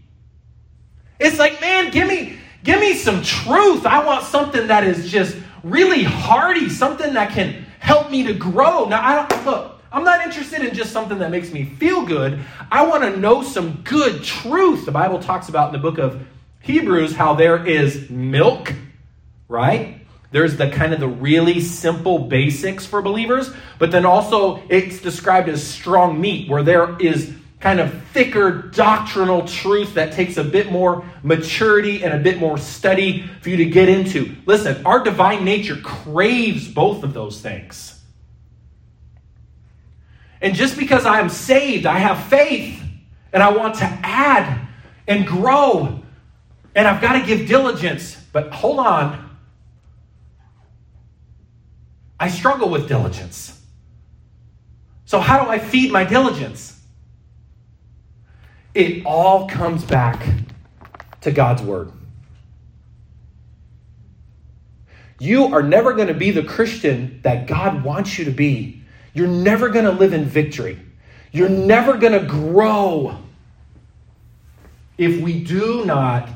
It's 1.20 1.38
like, 1.38 1.60
man, 1.60 1.90
give 1.90 2.08
me 2.08 2.38
give 2.64 2.80
me 2.80 2.94
some 2.94 3.22
truth. 3.22 3.86
I 3.86 4.04
want 4.04 4.24
something 4.24 4.66
that 4.68 4.84
is 4.84 5.10
just 5.10 5.36
really 5.62 6.02
hearty, 6.02 6.68
something 6.68 7.14
that 7.14 7.32
can 7.32 7.64
help 7.78 8.10
me 8.10 8.24
to 8.24 8.34
grow. 8.34 8.88
Now, 8.88 9.02
I 9.02 9.26
don't 9.26 9.46
look, 9.46 9.80
I'm 9.92 10.04
not 10.04 10.24
interested 10.24 10.62
in 10.62 10.74
just 10.74 10.92
something 10.92 11.18
that 11.18 11.30
makes 11.30 11.52
me 11.52 11.64
feel 11.64 12.06
good. 12.06 12.40
I 12.70 12.86
want 12.86 13.02
to 13.02 13.18
know 13.18 13.42
some 13.42 13.82
good 13.82 14.24
truth. 14.24 14.86
The 14.86 14.92
Bible 14.92 15.18
talks 15.18 15.48
about 15.48 15.68
in 15.68 15.72
the 15.72 15.90
book 15.90 15.98
of 15.98 16.26
Hebrews 16.60 17.14
how 17.14 17.34
there 17.34 17.66
is 17.66 18.08
milk, 18.08 18.72
right? 19.48 19.98
There's 20.30 20.56
the 20.56 20.70
kind 20.70 20.94
of 20.94 21.00
the 21.00 21.08
really 21.08 21.60
simple 21.60 22.20
basics 22.20 22.86
for 22.86 23.02
believers, 23.02 23.50
but 23.78 23.90
then 23.90 24.06
also 24.06 24.62
it's 24.70 25.02
described 25.02 25.50
as 25.50 25.62
strong 25.62 26.18
meat 26.18 26.48
where 26.48 26.62
there 26.62 26.96
is 26.98 27.34
kind 27.62 27.78
of 27.78 28.02
thicker 28.08 28.50
doctrinal 28.50 29.46
truth 29.46 29.94
that 29.94 30.12
takes 30.12 30.36
a 30.36 30.42
bit 30.42 30.72
more 30.72 31.04
maturity 31.22 32.02
and 32.02 32.12
a 32.12 32.18
bit 32.18 32.38
more 32.38 32.58
study 32.58 33.22
for 33.40 33.50
you 33.50 33.58
to 33.58 33.66
get 33.66 33.88
into. 33.88 34.34
Listen, 34.46 34.84
our 34.84 35.04
divine 35.04 35.44
nature 35.44 35.76
craves 35.76 36.66
both 36.66 37.04
of 37.04 37.14
those 37.14 37.40
things. 37.40 38.00
And 40.40 40.56
just 40.56 40.76
because 40.76 41.06
I 41.06 41.20
am 41.20 41.28
saved, 41.28 41.86
I 41.86 41.98
have 41.98 42.24
faith, 42.24 42.82
and 43.32 43.40
I 43.40 43.52
want 43.52 43.76
to 43.76 43.84
add 43.84 44.66
and 45.06 45.24
grow, 45.24 46.02
and 46.74 46.88
I've 46.88 47.00
got 47.00 47.12
to 47.12 47.24
give 47.24 47.46
diligence. 47.46 48.16
But 48.32 48.52
hold 48.52 48.80
on. 48.80 49.30
I 52.18 52.28
struggle 52.28 52.70
with 52.70 52.88
diligence. 52.88 53.56
So, 55.04 55.20
how 55.20 55.44
do 55.44 55.48
I 55.48 55.60
feed 55.60 55.92
my 55.92 56.02
diligence? 56.02 56.81
It 58.74 59.04
all 59.04 59.48
comes 59.48 59.84
back 59.84 60.26
to 61.20 61.30
God's 61.30 61.62
Word. 61.62 61.92
You 65.18 65.54
are 65.54 65.62
never 65.62 65.92
going 65.92 66.08
to 66.08 66.14
be 66.14 66.30
the 66.30 66.42
Christian 66.42 67.20
that 67.22 67.46
God 67.46 67.84
wants 67.84 68.18
you 68.18 68.24
to 68.24 68.30
be. 68.30 68.82
You're 69.14 69.28
never 69.28 69.68
going 69.68 69.84
to 69.84 69.92
live 69.92 70.12
in 70.12 70.24
victory. 70.24 70.80
You're 71.30 71.48
never 71.48 71.96
going 71.96 72.18
to 72.18 72.26
grow 72.26 73.18
if 74.98 75.20
we 75.20 75.42
do 75.42 75.84
not 75.84 76.28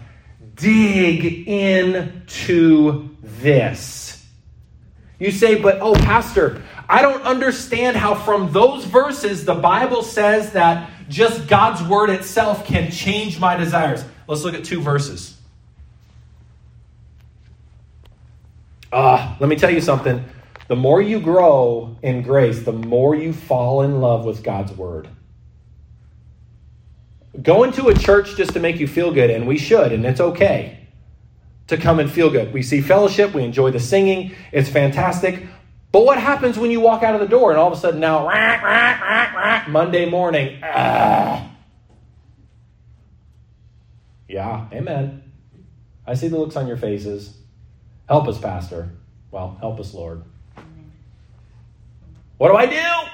dig 0.55 1.49
into 1.49 3.11
this. 3.23 4.25
You 5.19 5.31
say, 5.31 5.61
but 5.61 5.79
oh, 5.81 5.95
Pastor, 5.95 6.63
I 6.89 7.03
don't 7.03 7.23
understand 7.23 7.97
how 7.97 8.15
from 8.15 8.53
those 8.53 8.85
verses 8.85 9.45
the 9.45 9.55
Bible 9.55 10.03
says 10.03 10.53
that 10.53 10.91
just 11.09 11.49
God's 11.49 11.83
word 11.83 12.11
itself 12.11 12.67
can 12.67 12.91
change 12.91 13.39
my 13.39 13.57
desires. 13.57 14.05
Let's 14.27 14.43
look 14.45 14.55
at 14.55 14.65
two 14.65 14.81
verses. 14.81 15.37
Ah, 18.93 19.35
uh, 19.35 19.37
let 19.41 19.49
me 19.49 19.57
tell 19.57 19.71
you 19.71 19.81
something. 19.81 20.25
The 20.69 20.77
more 20.77 21.01
you 21.01 21.21
grow 21.21 21.97
in 22.03 22.23
grace, 22.23 22.63
the 22.63 22.73
more 22.73 23.15
you 23.15 23.33
fall 23.33 23.83
in 23.83 24.01
love 24.01 24.25
with 24.25 24.43
God's 24.43 24.73
word. 24.73 25.09
Going 27.41 27.73
to 27.73 27.89
a 27.89 27.95
church 27.95 28.37
just 28.37 28.55
to 28.55 28.61
make 28.61 28.81
you 28.81 28.89
feel 28.89 29.13
good, 29.13 29.31
and 29.31 29.47
we 29.47 29.59
should, 29.59 29.93
and 29.93 30.05
it's 30.05 30.21
okay 30.21 30.87
to 31.67 31.77
come 31.77 31.99
and 31.99 32.11
feel 32.11 32.31
good. 32.31 32.53
We 32.53 32.63
see 32.63 32.81
fellowship, 32.81 33.35
we 33.35 33.43
enjoy 33.43 33.71
the 33.71 33.81
singing, 33.81 34.35
it's 34.53 34.69
fantastic. 34.69 35.47
But 35.97 36.05
what 36.05 36.19
happens 36.19 36.59
when 36.59 36.71
you 36.71 36.81
walk 36.81 37.03
out 37.03 37.15
of 37.15 37.23
the 37.23 37.27
door 37.27 37.53
and 37.53 37.59
all 37.59 37.69
of 37.69 37.73
a 37.73 37.81
sudden 37.81 38.01
now, 38.01 38.27
rah, 38.29 38.61
rah, 38.63 39.33
rah, 39.35 39.65
Monday 39.67 40.05
morning, 40.05 40.61
ah. 40.63 41.51
Yeah, 44.29 44.67
amen. 44.71 45.23
I 46.07 46.13
see 46.13 46.29
the 46.29 46.37
looks 46.37 46.55
on 46.55 46.67
your 46.67 46.77
faces. 46.77 47.35
Help 48.11 48.29
us, 48.29 48.39
Pastor. 48.39 48.91
Well, 49.31 49.57
help 49.59 49.81
us, 49.81 49.95
Lord. 49.95 50.23
What 52.37 52.49
do 52.49 52.57
I 52.57 52.67
do? 52.67 53.09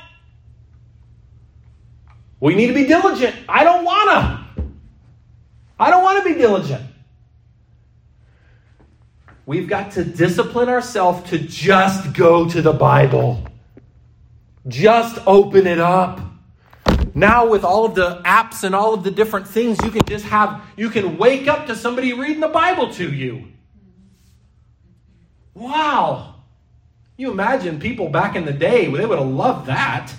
We 2.41 2.57
need 2.57 2.67
to 2.67 2.75
be 2.75 2.87
diligent. 2.87 3.37
I 3.49 3.63
don't 3.63 3.85
want 3.85 4.11
to. 4.11 4.65
I 5.79 5.89
don't 5.89 6.03
want 6.03 6.25
to 6.25 6.29
be 6.29 6.37
diligent. 6.37 6.83
We've 9.45 9.69
got 9.69 9.93
to 9.93 10.05
discipline 10.05 10.69
ourselves 10.69 11.29
to 11.31 11.39
just 11.39 12.13
go 12.15 12.49
to 12.49 12.63
the 12.63 12.73
Bible. 12.73 13.45
Just 14.69 15.19
open 15.27 15.67
it 15.67 15.81
up. 15.81 16.21
Now, 17.15 17.49
with 17.49 17.65
all 17.65 17.85
of 17.85 17.95
the 17.95 18.23
apps 18.25 18.63
and 18.65 18.75
all 18.75 18.95
of 18.95 19.03
the 19.03 19.11
different 19.11 19.49
things, 19.49 19.79
you 19.83 19.91
can 19.91 20.05
just 20.07 20.25
have, 20.27 20.63
you 20.77 20.89
can 20.89 21.19
wake 21.19 21.49
up 21.49 21.67
to 21.67 21.75
somebody 21.75 22.13
reading 22.13 22.41
the 22.41 22.49
Bible 22.49 22.93
to 22.95 23.13
you. 23.13 23.49
Wow. 25.55 26.37
You 27.17 27.31
imagine 27.31 27.81
people 27.81 28.09
back 28.09 28.37
in 28.37 28.45
the 28.45 28.53
day, 28.53 28.87
they 28.87 29.07
would 29.07 29.19
have 29.19 29.29
loved 29.29 29.67
that. 29.67 30.13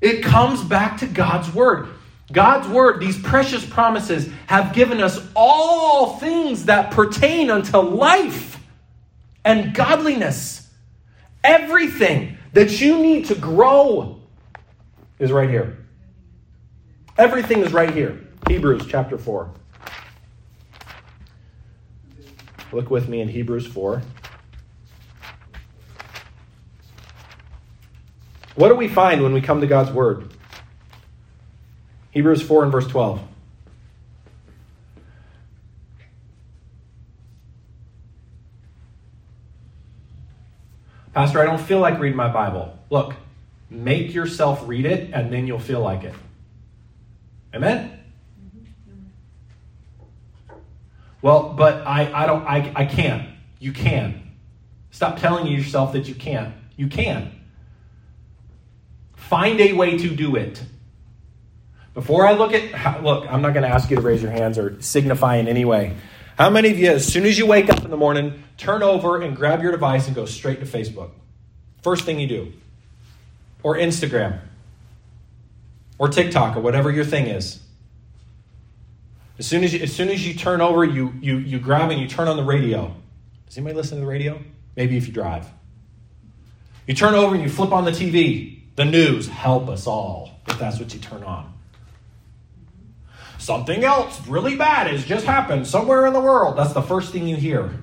It 0.00 0.22
comes 0.22 0.62
back 0.62 0.98
to 0.98 1.06
God's 1.06 1.52
Word. 1.52 1.88
God's 2.34 2.68
word, 2.68 3.00
these 3.00 3.18
precious 3.18 3.64
promises, 3.64 4.28
have 4.48 4.74
given 4.74 5.00
us 5.00 5.24
all 5.34 6.18
things 6.18 6.66
that 6.66 6.90
pertain 6.90 7.50
unto 7.50 7.78
life 7.78 8.60
and 9.44 9.72
godliness. 9.72 10.68
Everything 11.42 12.36
that 12.52 12.80
you 12.80 12.98
need 12.98 13.26
to 13.26 13.34
grow 13.34 14.20
is 15.18 15.30
right 15.30 15.48
here. 15.48 15.78
Everything 17.16 17.60
is 17.60 17.72
right 17.72 17.94
here. 17.94 18.20
Hebrews 18.48 18.86
chapter 18.88 19.16
4. 19.16 19.50
Look 22.72 22.90
with 22.90 23.08
me 23.08 23.20
in 23.20 23.28
Hebrews 23.28 23.66
4. 23.68 24.02
What 28.56 28.68
do 28.68 28.74
we 28.74 28.88
find 28.88 29.22
when 29.22 29.32
we 29.32 29.40
come 29.40 29.60
to 29.60 29.66
God's 29.66 29.92
Word? 29.92 30.33
Hebrews 32.14 32.42
4 32.42 32.62
and 32.62 32.72
verse 32.72 32.86
12. 32.86 33.20
Pastor, 41.12 41.40
I 41.40 41.44
don't 41.44 41.60
feel 41.60 41.80
like 41.80 41.98
reading 41.98 42.16
my 42.16 42.32
Bible. 42.32 42.78
Look, 42.88 43.14
make 43.68 44.14
yourself 44.14 44.62
read 44.66 44.86
it, 44.86 45.10
and 45.12 45.32
then 45.32 45.48
you'll 45.48 45.58
feel 45.58 45.80
like 45.80 46.04
it. 46.04 46.14
Amen? 47.52 47.98
Well, 51.20 51.54
but 51.56 51.84
I, 51.86 52.12
I 52.12 52.26
don't 52.26 52.44
I, 52.44 52.72
I 52.76 52.84
can't. 52.84 53.28
You 53.58 53.72
can. 53.72 54.32
Stop 54.90 55.18
telling 55.18 55.46
yourself 55.46 55.92
that 55.94 56.06
you 56.06 56.14
can't. 56.14 56.54
You 56.76 56.86
can. 56.86 57.32
Find 59.16 59.60
a 59.60 59.72
way 59.72 59.98
to 59.98 60.14
do 60.14 60.36
it. 60.36 60.62
Before 61.94 62.26
I 62.26 62.32
look 62.32 62.52
at 62.52 63.02
look, 63.02 63.26
I'm 63.30 63.40
not 63.40 63.54
going 63.54 63.62
to 63.62 63.68
ask 63.68 63.88
you 63.88 63.96
to 63.96 64.02
raise 64.02 64.20
your 64.20 64.32
hands 64.32 64.58
or 64.58 64.80
signify 64.82 65.36
in 65.36 65.48
any 65.48 65.64
way. 65.64 65.96
How 66.36 66.50
many 66.50 66.70
of 66.70 66.78
you, 66.78 66.90
as 66.90 67.06
soon 67.06 67.24
as 67.24 67.38
you 67.38 67.46
wake 67.46 67.70
up 67.70 67.84
in 67.84 67.90
the 67.90 67.96
morning, 67.96 68.42
turn 68.56 68.82
over 68.82 69.22
and 69.22 69.36
grab 69.36 69.62
your 69.62 69.70
device 69.70 70.06
and 70.08 70.16
go 70.16 70.26
straight 70.26 70.58
to 70.58 70.66
Facebook? 70.66 71.10
First 71.82 72.04
thing 72.04 72.18
you 72.18 72.26
do. 72.26 72.52
Or 73.62 73.76
Instagram. 73.76 74.40
Or 75.96 76.08
TikTok 76.08 76.56
or 76.56 76.60
whatever 76.60 76.90
your 76.90 77.04
thing 77.04 77.26
is. 77.26 77.60
As 79.38 79.46
soon 79.46 79.62
as 79.62 79.72
you, 79.72 79.80
as 79.80 79.94
soon 79.94 80.08
as 80.08 80.26
you 80.26 80.34
turn 80.34 80.60
over, 80.60 80.84
you, 80.84 81.14
you, 81.20 81.38
you 81.38 81.60
grab 81.60 81.90
and 81.90 82.00
you 82.00 82.08
turn 82.08 82.26
on 82.26 82.36
the 82.36 82.42
radio. 82.42 82.92
Does 83.46 83.56
anybody 83.56 83.76
listen 83.76 83.98
to 83.98 84.00
the 84.00 84.10
radio? 84.10 84.40
Maybe 84.76 84.96
if 84.96 85.06
you 85.06 85.12
drive. 85.12 85.46
You 86.88 86.94
turn 86.94 87.14
over 87.14 87.34
and 87.34 87.44
you 87.44 87.50
flip 87.50 87.72
on 87.72 87.84
the 87.84 87.92
TV. 87.92 88.58
The 88.74 88.84
news. 88.84 89.28
Help 89.28 89.68
us 89.68 89.86
all 89.86 90.40
if 90.48 90.58
that's 90.58 90.80
what 90.80 90.92
you 90.92 90.98
turn 90.98 91.22
on. 91.22 91.52
Something 93.44 93.84
else 93.84 94.26
really 94.26 94.56
bad 94.56 94.86
has 94.86 95.04
just 95.04 95.26
happened 95.26 95.66
somewhere 95.66 96.06
in 96.06 96.14
the 96.14 96.20
world. 96.20 96.56
That's 96.56 96.72
the 96.72 96.80
first 96.80 97.12
thing 97.12 97.28
you 97.28 97.36
hear. 97.36 97.78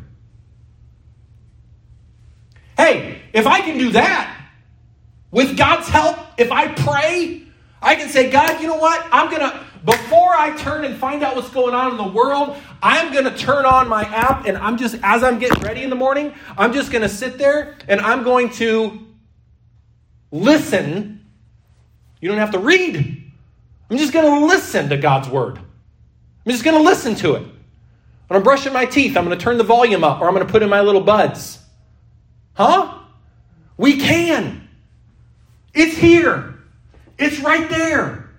Hey, 2.75 3.21
if 3.31 3.45
I 3.45 3.61
can 3.61 3.77
do 3.77 3.91
that 3.91 4.43
with 5.29 5.55
God's 5.55 5.87
help, 5.87 6.17
if 6.39 6.51
I 6.51 6.69
pray, 6.73 7.43
I 7.79 7.93
can 7.93 8.09
say, 8.09 8.31
God, 8.31 8.59
you 8.59 8.65
know 8.65 8.77
what? 8.77 9.05
I'm 9.11 9.29
going 9.29 9.41
to, 9.41 9.63
before 9.85 10.33
I 10.33 10.57
turn 10.57 10.83
and 10.83 10.97
find 10.97 11.21
out 11.21 11.35
what's 11.35 11.51
going 11.51 11.75
on 11.75 11.91
in 11.91 11.97
the 11.97 12.11
world, 12.11 12.57
I'm 12.81 13.13
going 13.13 13.25
to 13.25 13.37
turn 13.37 13.63
on 13.63 13.87
my 13.87 14.01
app 14.01 14.47
and 14.47 14.57
I'm 14.57 14.77
just, 14.77 14.97
as 15.03 15.21
I'm 15.21 15.37
getting 15.37 15.61
ready 15.61 15.83
in 15.83 15.91
the 15.91 15.95
morning, 15.95 16.33
I'm 16.57 16.73
just 16.73 16.91
going 16.91 17.03
to 17.03 17.09
sit 17.09 17.37
there 17.37 17.75
and 17.87 18.01
I'm 18.01 18.23
going 18.23 18.49
to 18.53 18.99
listen. 20.31 21.23
You 22.19 22.29
don't 22.29 22.39
have 22.39 22.53
to 22.53 22.59
read. 22.59 23.20
I'm 23.91 23.97
just 23.97 24.13
going 24.13 24.39
to 24.39 24.45
listen 24.45 24.87
to 24.89 24.97
God's 24.97 25.27
word. 25.27 25.57
I'm 25.57 26.51
just 26.51 26.63
going 26.63 26.77
to 26.77 26.83
listen 26.83 27.13
to 27.15 27.35
it. 27.35 27.41
When 27.41 28.37
I'm 28.37 28.41
brushing 28.41 28.71
my 28.71 28.85
teeth, 28.85 29.17
I'm 29.17 29.25
going 29.25 29.37
to 29.37 29.43
turn 29.43 29.57
the 29.57 29.65
volume 29.65 30.05
up 30.05 30.21
or 30.21 30.29
I'm 30.29 30.33
going 30.33 30.47
to 30.47 30.51
put 30.51 30.63
in 30.63 30.69
my 30.69 30.79
little 30.79 31.01
buds. 31.01 31.59
Huh? 32.53 32.99
We 33.75 33.99
can. 33.99 34.69
It's 35.73 35.97
here. 35.97 36.57
It's 37.19 37.41
right 37.41 37.69
there. 37.69 38.29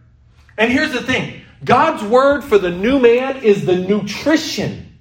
And 0.56 0.72
here's 0.72 0.92
the 0.92 1.02
thing 1.02 1.42
God's 1.62 2.02
word 2.02 2.42
for 2.44 2.56
the 2.56 2.70
new 2.70 2.98
man 2.98 3.42
is 3.42 3.66
the 3.66 3.76
nutrition. 3.76 4.98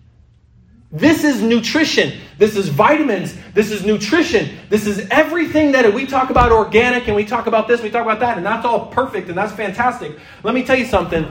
This 0.92 1.24
is 1.24 1.42
nutrition. 1.42 2.20
This 2.42 2.56
is 2.56 2.70
vitamins. 2.70 3.36
This 3.54 3.70
is 3.70 3.86
nutrition. 3.86 4.58
This 4.68 4.88
is 4.88 5.08
everything 5.12 5.74
that 5.74 5.94
we 5.94 6.08
talk 6.08 6.32
about 6.32 6.52
organic 6.52 7.06
and 7.06 7.16
we 7.16 7.24
talk 7.24 7.46
about 7.46 7.68
this, 7.68 7.84
we 7.84 7.92
talk 7.92 8.02
about 8.02 8.20
that, 8.22 8.36
and 8.36 8.44
that's 8.44 8.66
all 8.66 8.88
perfect 8.88 9.30
and 9.30 9.38
that's 9.38 9.54
fantastic. 9.54 10.18
Let 10.42 10.56
me 10.56 10.64
tell 10.64 10.76
you 10.76 10.88
something. 10.88 11.28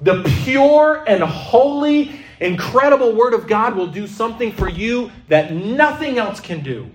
The 0.00 0.22
pure 0.42 1.04
and 1.06 1.22
holy, 1.22 2.18
incredible 2.40 3.14
Word 3.14 3.34
of 3.34 3.46
God 3.46 3.76
will 3.76 3.88
do 3.88 4.06
something 4.06 4.52
for 4.52 4.66
you 4.66 5.12
that 5.28 5.52
nothing 5.52 6.16
else 6.16 6.40
can 6.40 6.62
do. 6.62 6.90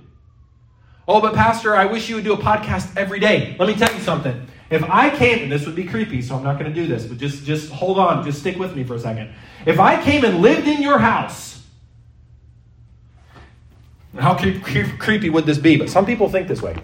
Oh, 1.07 1.22
but 1.22 1.36
Pastor, 1.36 1.76
I 1.76 1.86
wish 1.86 2.09
you 2.09 2.15
would 2.15 2.24
do 2.24 2.34
a 2.34 2.38
podcast 2.38 2.97
every 2.97 3.20
day. 3.20 3.55
Let 3.59 3.70
me 3.70 3.76
tell 3.76 3.93
you 3.93 4.01
something. 4.01 4.47
If 4.72 4.82
I 4.89 5.15
came, 5.15 5.43
and 5.43 5.51
this 5.51 5.67
would 5.67 5.76
be 5.76 5.86
creepy, 5.86 6.24
so 6.24 6.36
I'm 6.36 6.43
not 6.43 6.57
going 6.57 6.74
to 6.74 6.82
do 6.82 6.88
this, 6.88 7.05
but 7.05 7.20
just, 7.20 7.45
just 7.45 7.72
hold 7.72 7.99
on, 7.99 8.26
just 8.26 8.39
stick 8.39 8.57
with 8.57 8.76
me 8.76 8.84
for 8.84 8.95
a 8.95 8.99
second. 8.99 9.32
If 9.67 9.80
I 9.80 10.01
came 10.01 10.26
and 10.26 10.41
lived 10.41 10.67
in 10.67 10.82
your 10.82 10.97
house, 10.97 11.59
how 14.18 14.36
creepy 14.36 15.30
would 15.30 15.45
this 15.45 15.57
be? 15.57 15.78
But 15.78 15.89
some 15.89 16.05
people 16.05 16.30
think 16.30 16.47
this 16.47 16.62
way. 16.62 16.76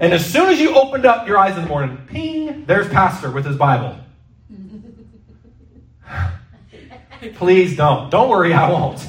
And 0.00 0.12
as 0.12 0.24
soon 0.24 0.50
as 0.50 0.60
you 0.60 0.74
opened 0.74 1.06
up 1.06 1.26
your 1.26 1.38
eyes 1.38 1.56
in 1.56 1.62
the 1.62 1.68
morning, 1.68 1.98
ping, 2.08 2.64
there's 2.66 2.88
Pastor 2.88 3.30
with 3.30 3.44
his 3.44 3.56
Bible. 3.56 3.98
Please 7.34 7.76
don't. 7.76 8.10
Don't 8.10 8.28
worry, 8.28 8.52
I 8.52 8.70
won't. 8.70 9.08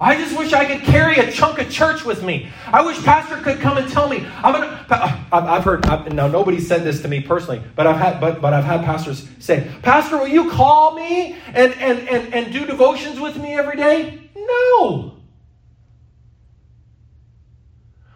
I 0.00 0.16
just 0.16 0.38
wish 0.38 0.52
I 0.52 0.64
could 0.64 0.82
carry 0.84 1.16
a 1.16 1.30
chunk 1.30 1.58
of 1.58 1.70
church 1.70 2.04
with 2.04 2.22
me. 2.22 2.48
I 2.66 2.82
wish 2.82 3.02
Pastor 3.02 3.36
could 3.38 3.58
come 3.58 3.78
and 3.78 3.90
tell 3.90 4.08
me. 4.08 4.24
I'm 4.36 4.52
gonna. 4.52 4.86
Uh, 4.88 5.20
I've 5.32 5.64
heard. 5.64 5.84
I've, 5.86 6.12
now 6.12 6.28
nobody 6.28 6.60
said 6.60 6.84
this 6.84 7.02
to 7.02 7.08
me 7.08 7.20
personally, 7.20 7.60
but 7.74 7.88
I've 7.88 7.96
had. 7.96 8.20
But 8.20 8.40
but 8.40 8.52
I've 8.52 8.64
had 8.64 8.84
pastors 8.84 9.28
say, 9.40 9.68
Pastor, 9.82 10.18
will 10.18 10.28
you 10.28 10.50
call 10.50 10.94
me 10.94 11.36
and 11.52 11.72
and 11.74 12.08
and 12.08 12.32
and 12.32 12.52
do 12.52 12.64
devotions 12.64 13.18
with 13.18 13.38
me 13.38 13.54
every 13.54 13.76
day? 13.76 14.27
No. 14.48 15.14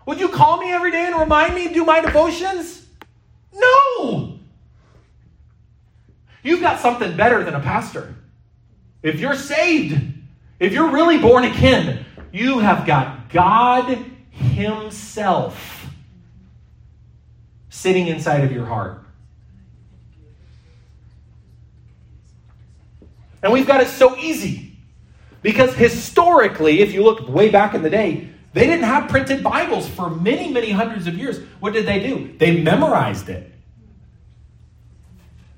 Would 0.07 0.19
you 0.19 0.29
call 0.29 0.59
me 0.59 0.73
every 0.73 0.91
day 0.91 1.07
and 1.07 1.19
remind 1.19 1.55
me 1.55 1.69
to 1.69 1.75
do 1.75 1.85
my 1.85 2.01
devotions? 2.01 2.85
No. 3.53 4.39
You've 6.43 6.61
got 6.61 6.81
something 6.81 7.17
better 7.17 7.45
than 7.45 7.55
a 7.55 7.61
pastor. 7.61 8.15
If 9.03 9.21
you're 9.21 9.37
saved, 9.37 10.01
if 10.59 10.73
you're 10.73 10.91
really 10.91 11.19
born 11.19 11.45
again, 11.45 12.05
you 12.33 12.59
have 12.59 12.87
got 12.87 13.31
God 13.31 13.99
Himself 14.31 15.87
sitting 17.69 18.07
inside 18.09 18.45
of 18.45 18.53
your 18.53 18.67
heart. 18.67 19.05
And 23.43 23.53
we've 23.53 23.67
got 23.67 23.81
it 23.81 23.89
so 23.89 24.17
easy. 24.17 24.72
Because 25.43 25.75
historically, 25.75 26.81
if 26.81 26.93
you 26.93 27.03
look 27.03 27.29
way 27.29 27.51
back 27.51 27.75
in 27.75 27.83
the 27.83 27.91
day, 27.91 28.29
they 28.53 28.67
didn't 28.67 28.85
have 28.85 29.09
printed 29.09 29.43
Bibles 29.43 29.89
for 29.89 30.11
many, 30.11 30.53
many 30.53 30.71
hundreds 30.71 31.07
of 31.07 31.19
years. 31.19 31.39
What 31.61 31.73
did 31.73 31.87
they 31.87 32.01
do? 32.01 32.37
They 32.39 32.61
memorized 32.61 33.29
it. 33.29 33.53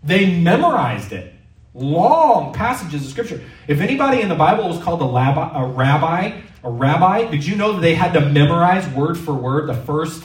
They 0.02 0.38
memorized 0.40 1.12
it. 1.12 1.34
Long 1.74 2.52
passages 2.54 3.04
of 3.04 3.10
scripture. 3.10 3.42
If 3.66 3.80
anybody 3.80 4.20
in 4.20 4.28
the 4.28 4.34
Bible 4.34 4.68
was 4.68 4.80
called 4.82 5.02
a, 5.02 5.04
a 5.04 5.66
rabbi, 5.66 6.40
a 6.62 6.70
rabbi, 6.70 7.30
did 7.30 7.44
you 7.44 7.56
know 7.56 7.72
that 7.72 7.80
they 7.80 7.94
had 7.94 8.12
to 8.12 8.20
memorize 8.20 8.88
word 8.90 9.18
for 9.18 9.34
word 9.34 9.66
the 9.66 9.74
first 9.74 10.22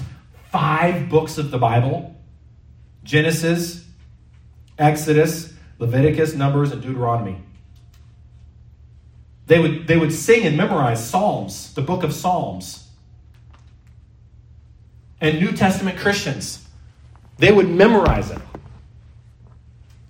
five 0.52 1.10
books 1.10 1.38
of 1.38 1.50
the 1.50 1.58
Bible? 1.58 2.16
Genesis, 3.04 3.84
Exodus, 4.78 5.54
Leviticus, 5.80 6.36
Numbers, 6.36 6.72
and 6.72 6.82
Deuteronomy. 6.82 7.42
They 9.50 9.58
would, 9.58 9.88
they 9.88 9.98
would 9.98 10.14
sing 10.14 10.46
and 10.46 10.56
memorize 10.56 11.10
Psalms, 11.10 11.74
the 11.74 11.82
book 11.82 12.04
of 12.04 12.14
Psalms. 12.14 12.88
And 15.20 15.40
New 15.40 15.54
Testament 15.54 15.98
Christians, 15.98 16.64
they 17.40 17.52
would 17.52 17.68
memorize 17.68 18.30
it. 18.30 18.38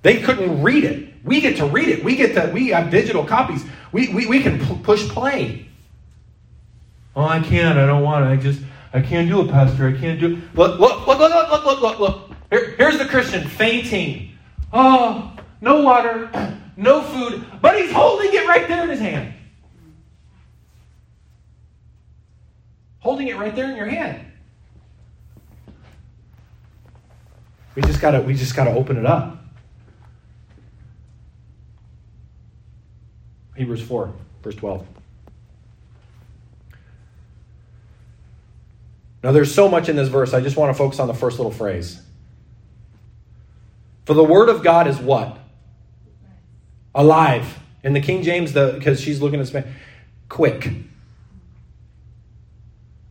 They 0.02 0.22
couldn't 0.22 0.62
read 0.62 0.84
it. 0.84 1.14
We 1.24 1.40
get 1.40 1.56
to 1.58 1.66
read 1.66 1.88
it. 1.88 2.04
We 2.04 2.18
get 2.18 2.36
to, 2.36 2.52
we 2.54 2.68
have 2.68 2.92
digital 2.92 3.24
copies. 3.24 3.64
We, 3.94 4.10
we, 4.10 4.26
we 4.26 4.42
can 4.42 4.60
p- 4.60 4.78
push 4.84 5.08
play. 5.08 5.70
Oh, 7.16 7.24
I 7.24 7.40
can't. 7.40 7.80
I 7.80 7.86
don't 7.86 8.04
want 8.04 8.26
to. 8.26 8.30
I 8.30 8.36
just, 8.36 8.62
I 8.94 9.00
can't 9.00 9.30
do 9.30 9.40
it, 9.40 9.50
Pastor. 9.50 9.88
I 9.88 9.98
can't 9.98 10.20
do 10.20 10.34
it. 10.34 10.56
Look, 10.56 10.82
look, 10.82 11.08
look, 11.08 11.18
look, 11.18 11.32
look, 11.32 11.66
look, 11.66 11.82
look, 11.82 12.00
look. 12.00 12.32
Here, 12.50 12.76
here's 12.78 12.98
the 12.98 13.06
Christian 13.06 13.48
fainting. 13.48 14.32
Oh, 14.74 15.32
no 15.62 15.82
water, 15.82 16.30
no 16.80 17.02
food, 17.02 17.46
but 17.62 17.80
he's 17.80 17.92
holding 17.92 18.34
it 18.34 18.48
right 18.48 18.68
there 18.68 18.84
in 18.84 18.90
his 18.90 19.00
hand. 19.00 19.34
Holding 23.00 23.28
it 23.28 23.38
right 23.38 23.54
there 23.54 23.70
in 23.70 23.76
your 23.76 23.86
hand. 23.86 24.26
We 27.76 27.82
just 27.82 28.00
gotta, 28.00 28.22
we 28.22 28.34
just 28.34 28.56
gotta 28.56 28.72
open 28.72 28.98
it 28.98 29.06
up. 29.06 29.44
Hebrews 33.56 33.82
4, 33.82 34.14
verse 34.42 34.56
12. 34.56 34.88
Now, 39.22 39.34
there's 39.34 39.54
so 39.54 39.68
much 39.68 39.90
in 39.90 39.98
this 39.98 40.08
verse. 40.08 40.34
I 40.34 40.40
just 40.40 40.56
want 40.56 40.74
to 40.74 40.78
focus 40.78 40.98
on 41.02 41.10
the 41.10 41.14
first 41.14 41.40
little 41.40 41.52
phrase. 41.52 42.02
For 44.06 44.14
the 44.14 44.24
word 44.24 44.48
of 44.48 44.64
God 44.64 44.88
is 44.88 44.98
what? 44.98 45.39
Alive. 46.96 47.60
In 47.84 47.94
the 47.94 48.02
King 48.02 48.24
James, 48.24 48.54
the 48.54 48.74
because 48.78 49.00
she's 49.00 49.22
looking 49.22 49.40
at 49.40 49.48
Spanish, 49.48 49.74
quick. 50.28 50.72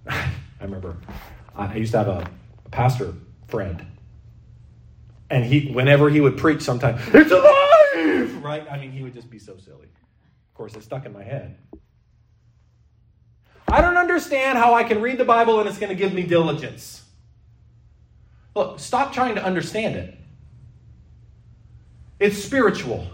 I 0.08 0.30
remember 0.60 0.96
I 1.56 1.76
used 1.76 1.92
to 1.92 1.98
have 1.98 2.08
a, 2.08 2.28
a 2.66 2.68
pastor 2.68 3.14
friend, 3.46 3.86
and 5.30 5.44
he, 5.44 5.70
whenever 5.72 6.10
he 6.10 6.20
would 6.20 6.36
preach, 6.36 6.62
sometimes 6.62 7.00
it's 7.14 7.32
alive, 7.32 8.44
right? 8.44 8.66
I 8.70 8.78
mean, 8.78 8.92
he 8.92 9.02
would 9.02 9.14
just 9.14 9.30
be 9.30 9.38
so 9.38 9.56
silly. 9.56 9.86
Of 9.86 10.54
course, 10.54 10.74
it 10.74 10.82
stuck 10.82 11.06
in 11.06 11.12
my 11.12 11.22
head. 11.22 11.56
I 13.70 13.82
don't 13.82 13.98
understand 13.98 14.56
how 14.56 14.74
I 14.74 14.84
can 14.84 15.02
read 15.02 15.18
the 15.18 15.24
Bible 15.24 15.60
and 15.60 15.68
it's 15.68 15.78
going 15.78 15.90
to 15.90 15.94
give 15.94 16.14
me 16.14 16.22
diligence. 16.22 17.04
Look, 18.54 18.80
stop 18.80 19.12
trying 19.12 19.34
to 19.34 19.44
understand 19.44 19.96
it. 19.96 20.14
It's 22.18 22.42
spiritual. 22.42 23.06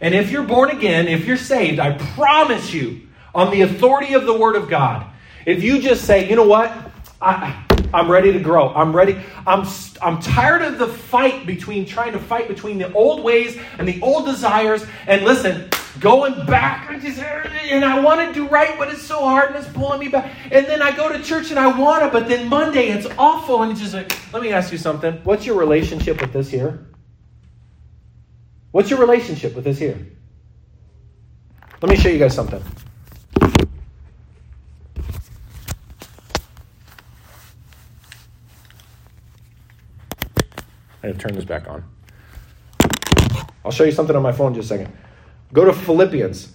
And 0.00 0.14
if 0.14 0.30
you're 0.30 0.42
born 0.42 0.70
again, 0.70 1.08
if 1.08 1.26
you're 1.26 1.36
saved, 1.36 1.78
I 1.78 1.96
promise 1.96 2.72
you, 2.72 3.02
on 3.34 3.50
the 3.50 3.62
authority 3.62 4.14
of 4.14 4.26
the 4.26 4.36
Word 4.36 4.56
of 4.56 4.68
God, 4.68 5.06
if 5.44 5.62
you 5.62 5.80
just 5.80 6.04
say, 6.04 6.28
you 6.28 6.36
know 6.36 6.46
what, 6.46 6.72
I, 7.20 7.64
I'm 7.94 8.10
ready 8.10 8.32
to 8.32 8.40
grow. 8.40 8.74
I'm 8.74 8.94
ready. 8.94 9.18
I'm, 9.46 9.66
I'm 10.02 10.20
tired 10.20 10.62
of 10.62 10.78
the 10.78 10.88
fight 10.88 11.46
between 11.46 11.86
trying 11.86 12.12
to 12.12 12.18
fight 12.18 12.48
between 12.48 12.78
the 12.78 12.92
old 12.92 13.22
ways 13.22 13.58
and 13.78 13.86
the 13.86 14.00
old 14.02 14.26
desires. 14.26 14.84
And 15.06 15.24
listen, 15.24 15.70
going 16.00 16.46
back, 16.46 16.90
I 16.90 16.98
just, 16.98 17.18
and 17.18 17.84
I 17.84 18.00
want 18.00 18.26
to 18.26 18.34
do 18.34 18.48
right, 18.48 18.76
but 18.78 18.88
it's 18.88 19.02
so 19.02 19.20
hard 19.20 19.54
and 19.54 19.64
it's 19.64 19.72
pulling 19.72 20.00
me 20.00 20.08
back. 20.08 20.34
And 20.50 20.66
then 20.66 20.82
I 20.82 20.94
go 20.94 21.10
to 21.10 21.22
church 21.22 21.50
and 21.50 21.58
I 21.58 21.78
want 21.78 22.02
to, 22.02 22.10
but 22.10 22.28
then 22.28 22.48
Monday 22.48 22.88
it's 22.88 23.06
awful. 23.18 23.62
And 23.62 23.72
it's 23.72 23.80
just 23.80 23.94
like, 23.94 24.12
let 24.32 24.42
me 24.42 24.52
ask 24.52 24.72
you 24.72 24.78
something. 24.78 25.14
What's 25.24 25.46
your 25.46 25.56
relationship 25.56 26.20
with 26.20 26.32
this 26.32 26.50
here? 26.50 26.86
What's 28.76 28.90
your 28.90 28.98
relationship 28.98 29.54
with 29.54 29.64
this 29.64 29.78
here? 29.78 29.96
Let 31.80 31.88
me 31.88 31.96
show 31.96 32.10
you 32.10 32.18
guys 32.18 32.34
something. 32.34 32.62
I 41.02 41.06
have 41.06 41.16
to 41.16 41.18
turn 41.18 41.34
this 41.34 41.46
back 41.46 41.66
on. 41.68 41.84
I'll 43.64 43.70
show 43.70 43.84
you 43.84 43.92
something 43.92 44.14
on 44.14 44.20
my 44.20 44.32
phone 44.32 44.48
in 44.48 44.56
just 44.56 44.70
a 44.70 44.76
second. 44.76 44.94
Go 45.54 45.64
to 45.64 45.72
Philippians. 45.72 46.52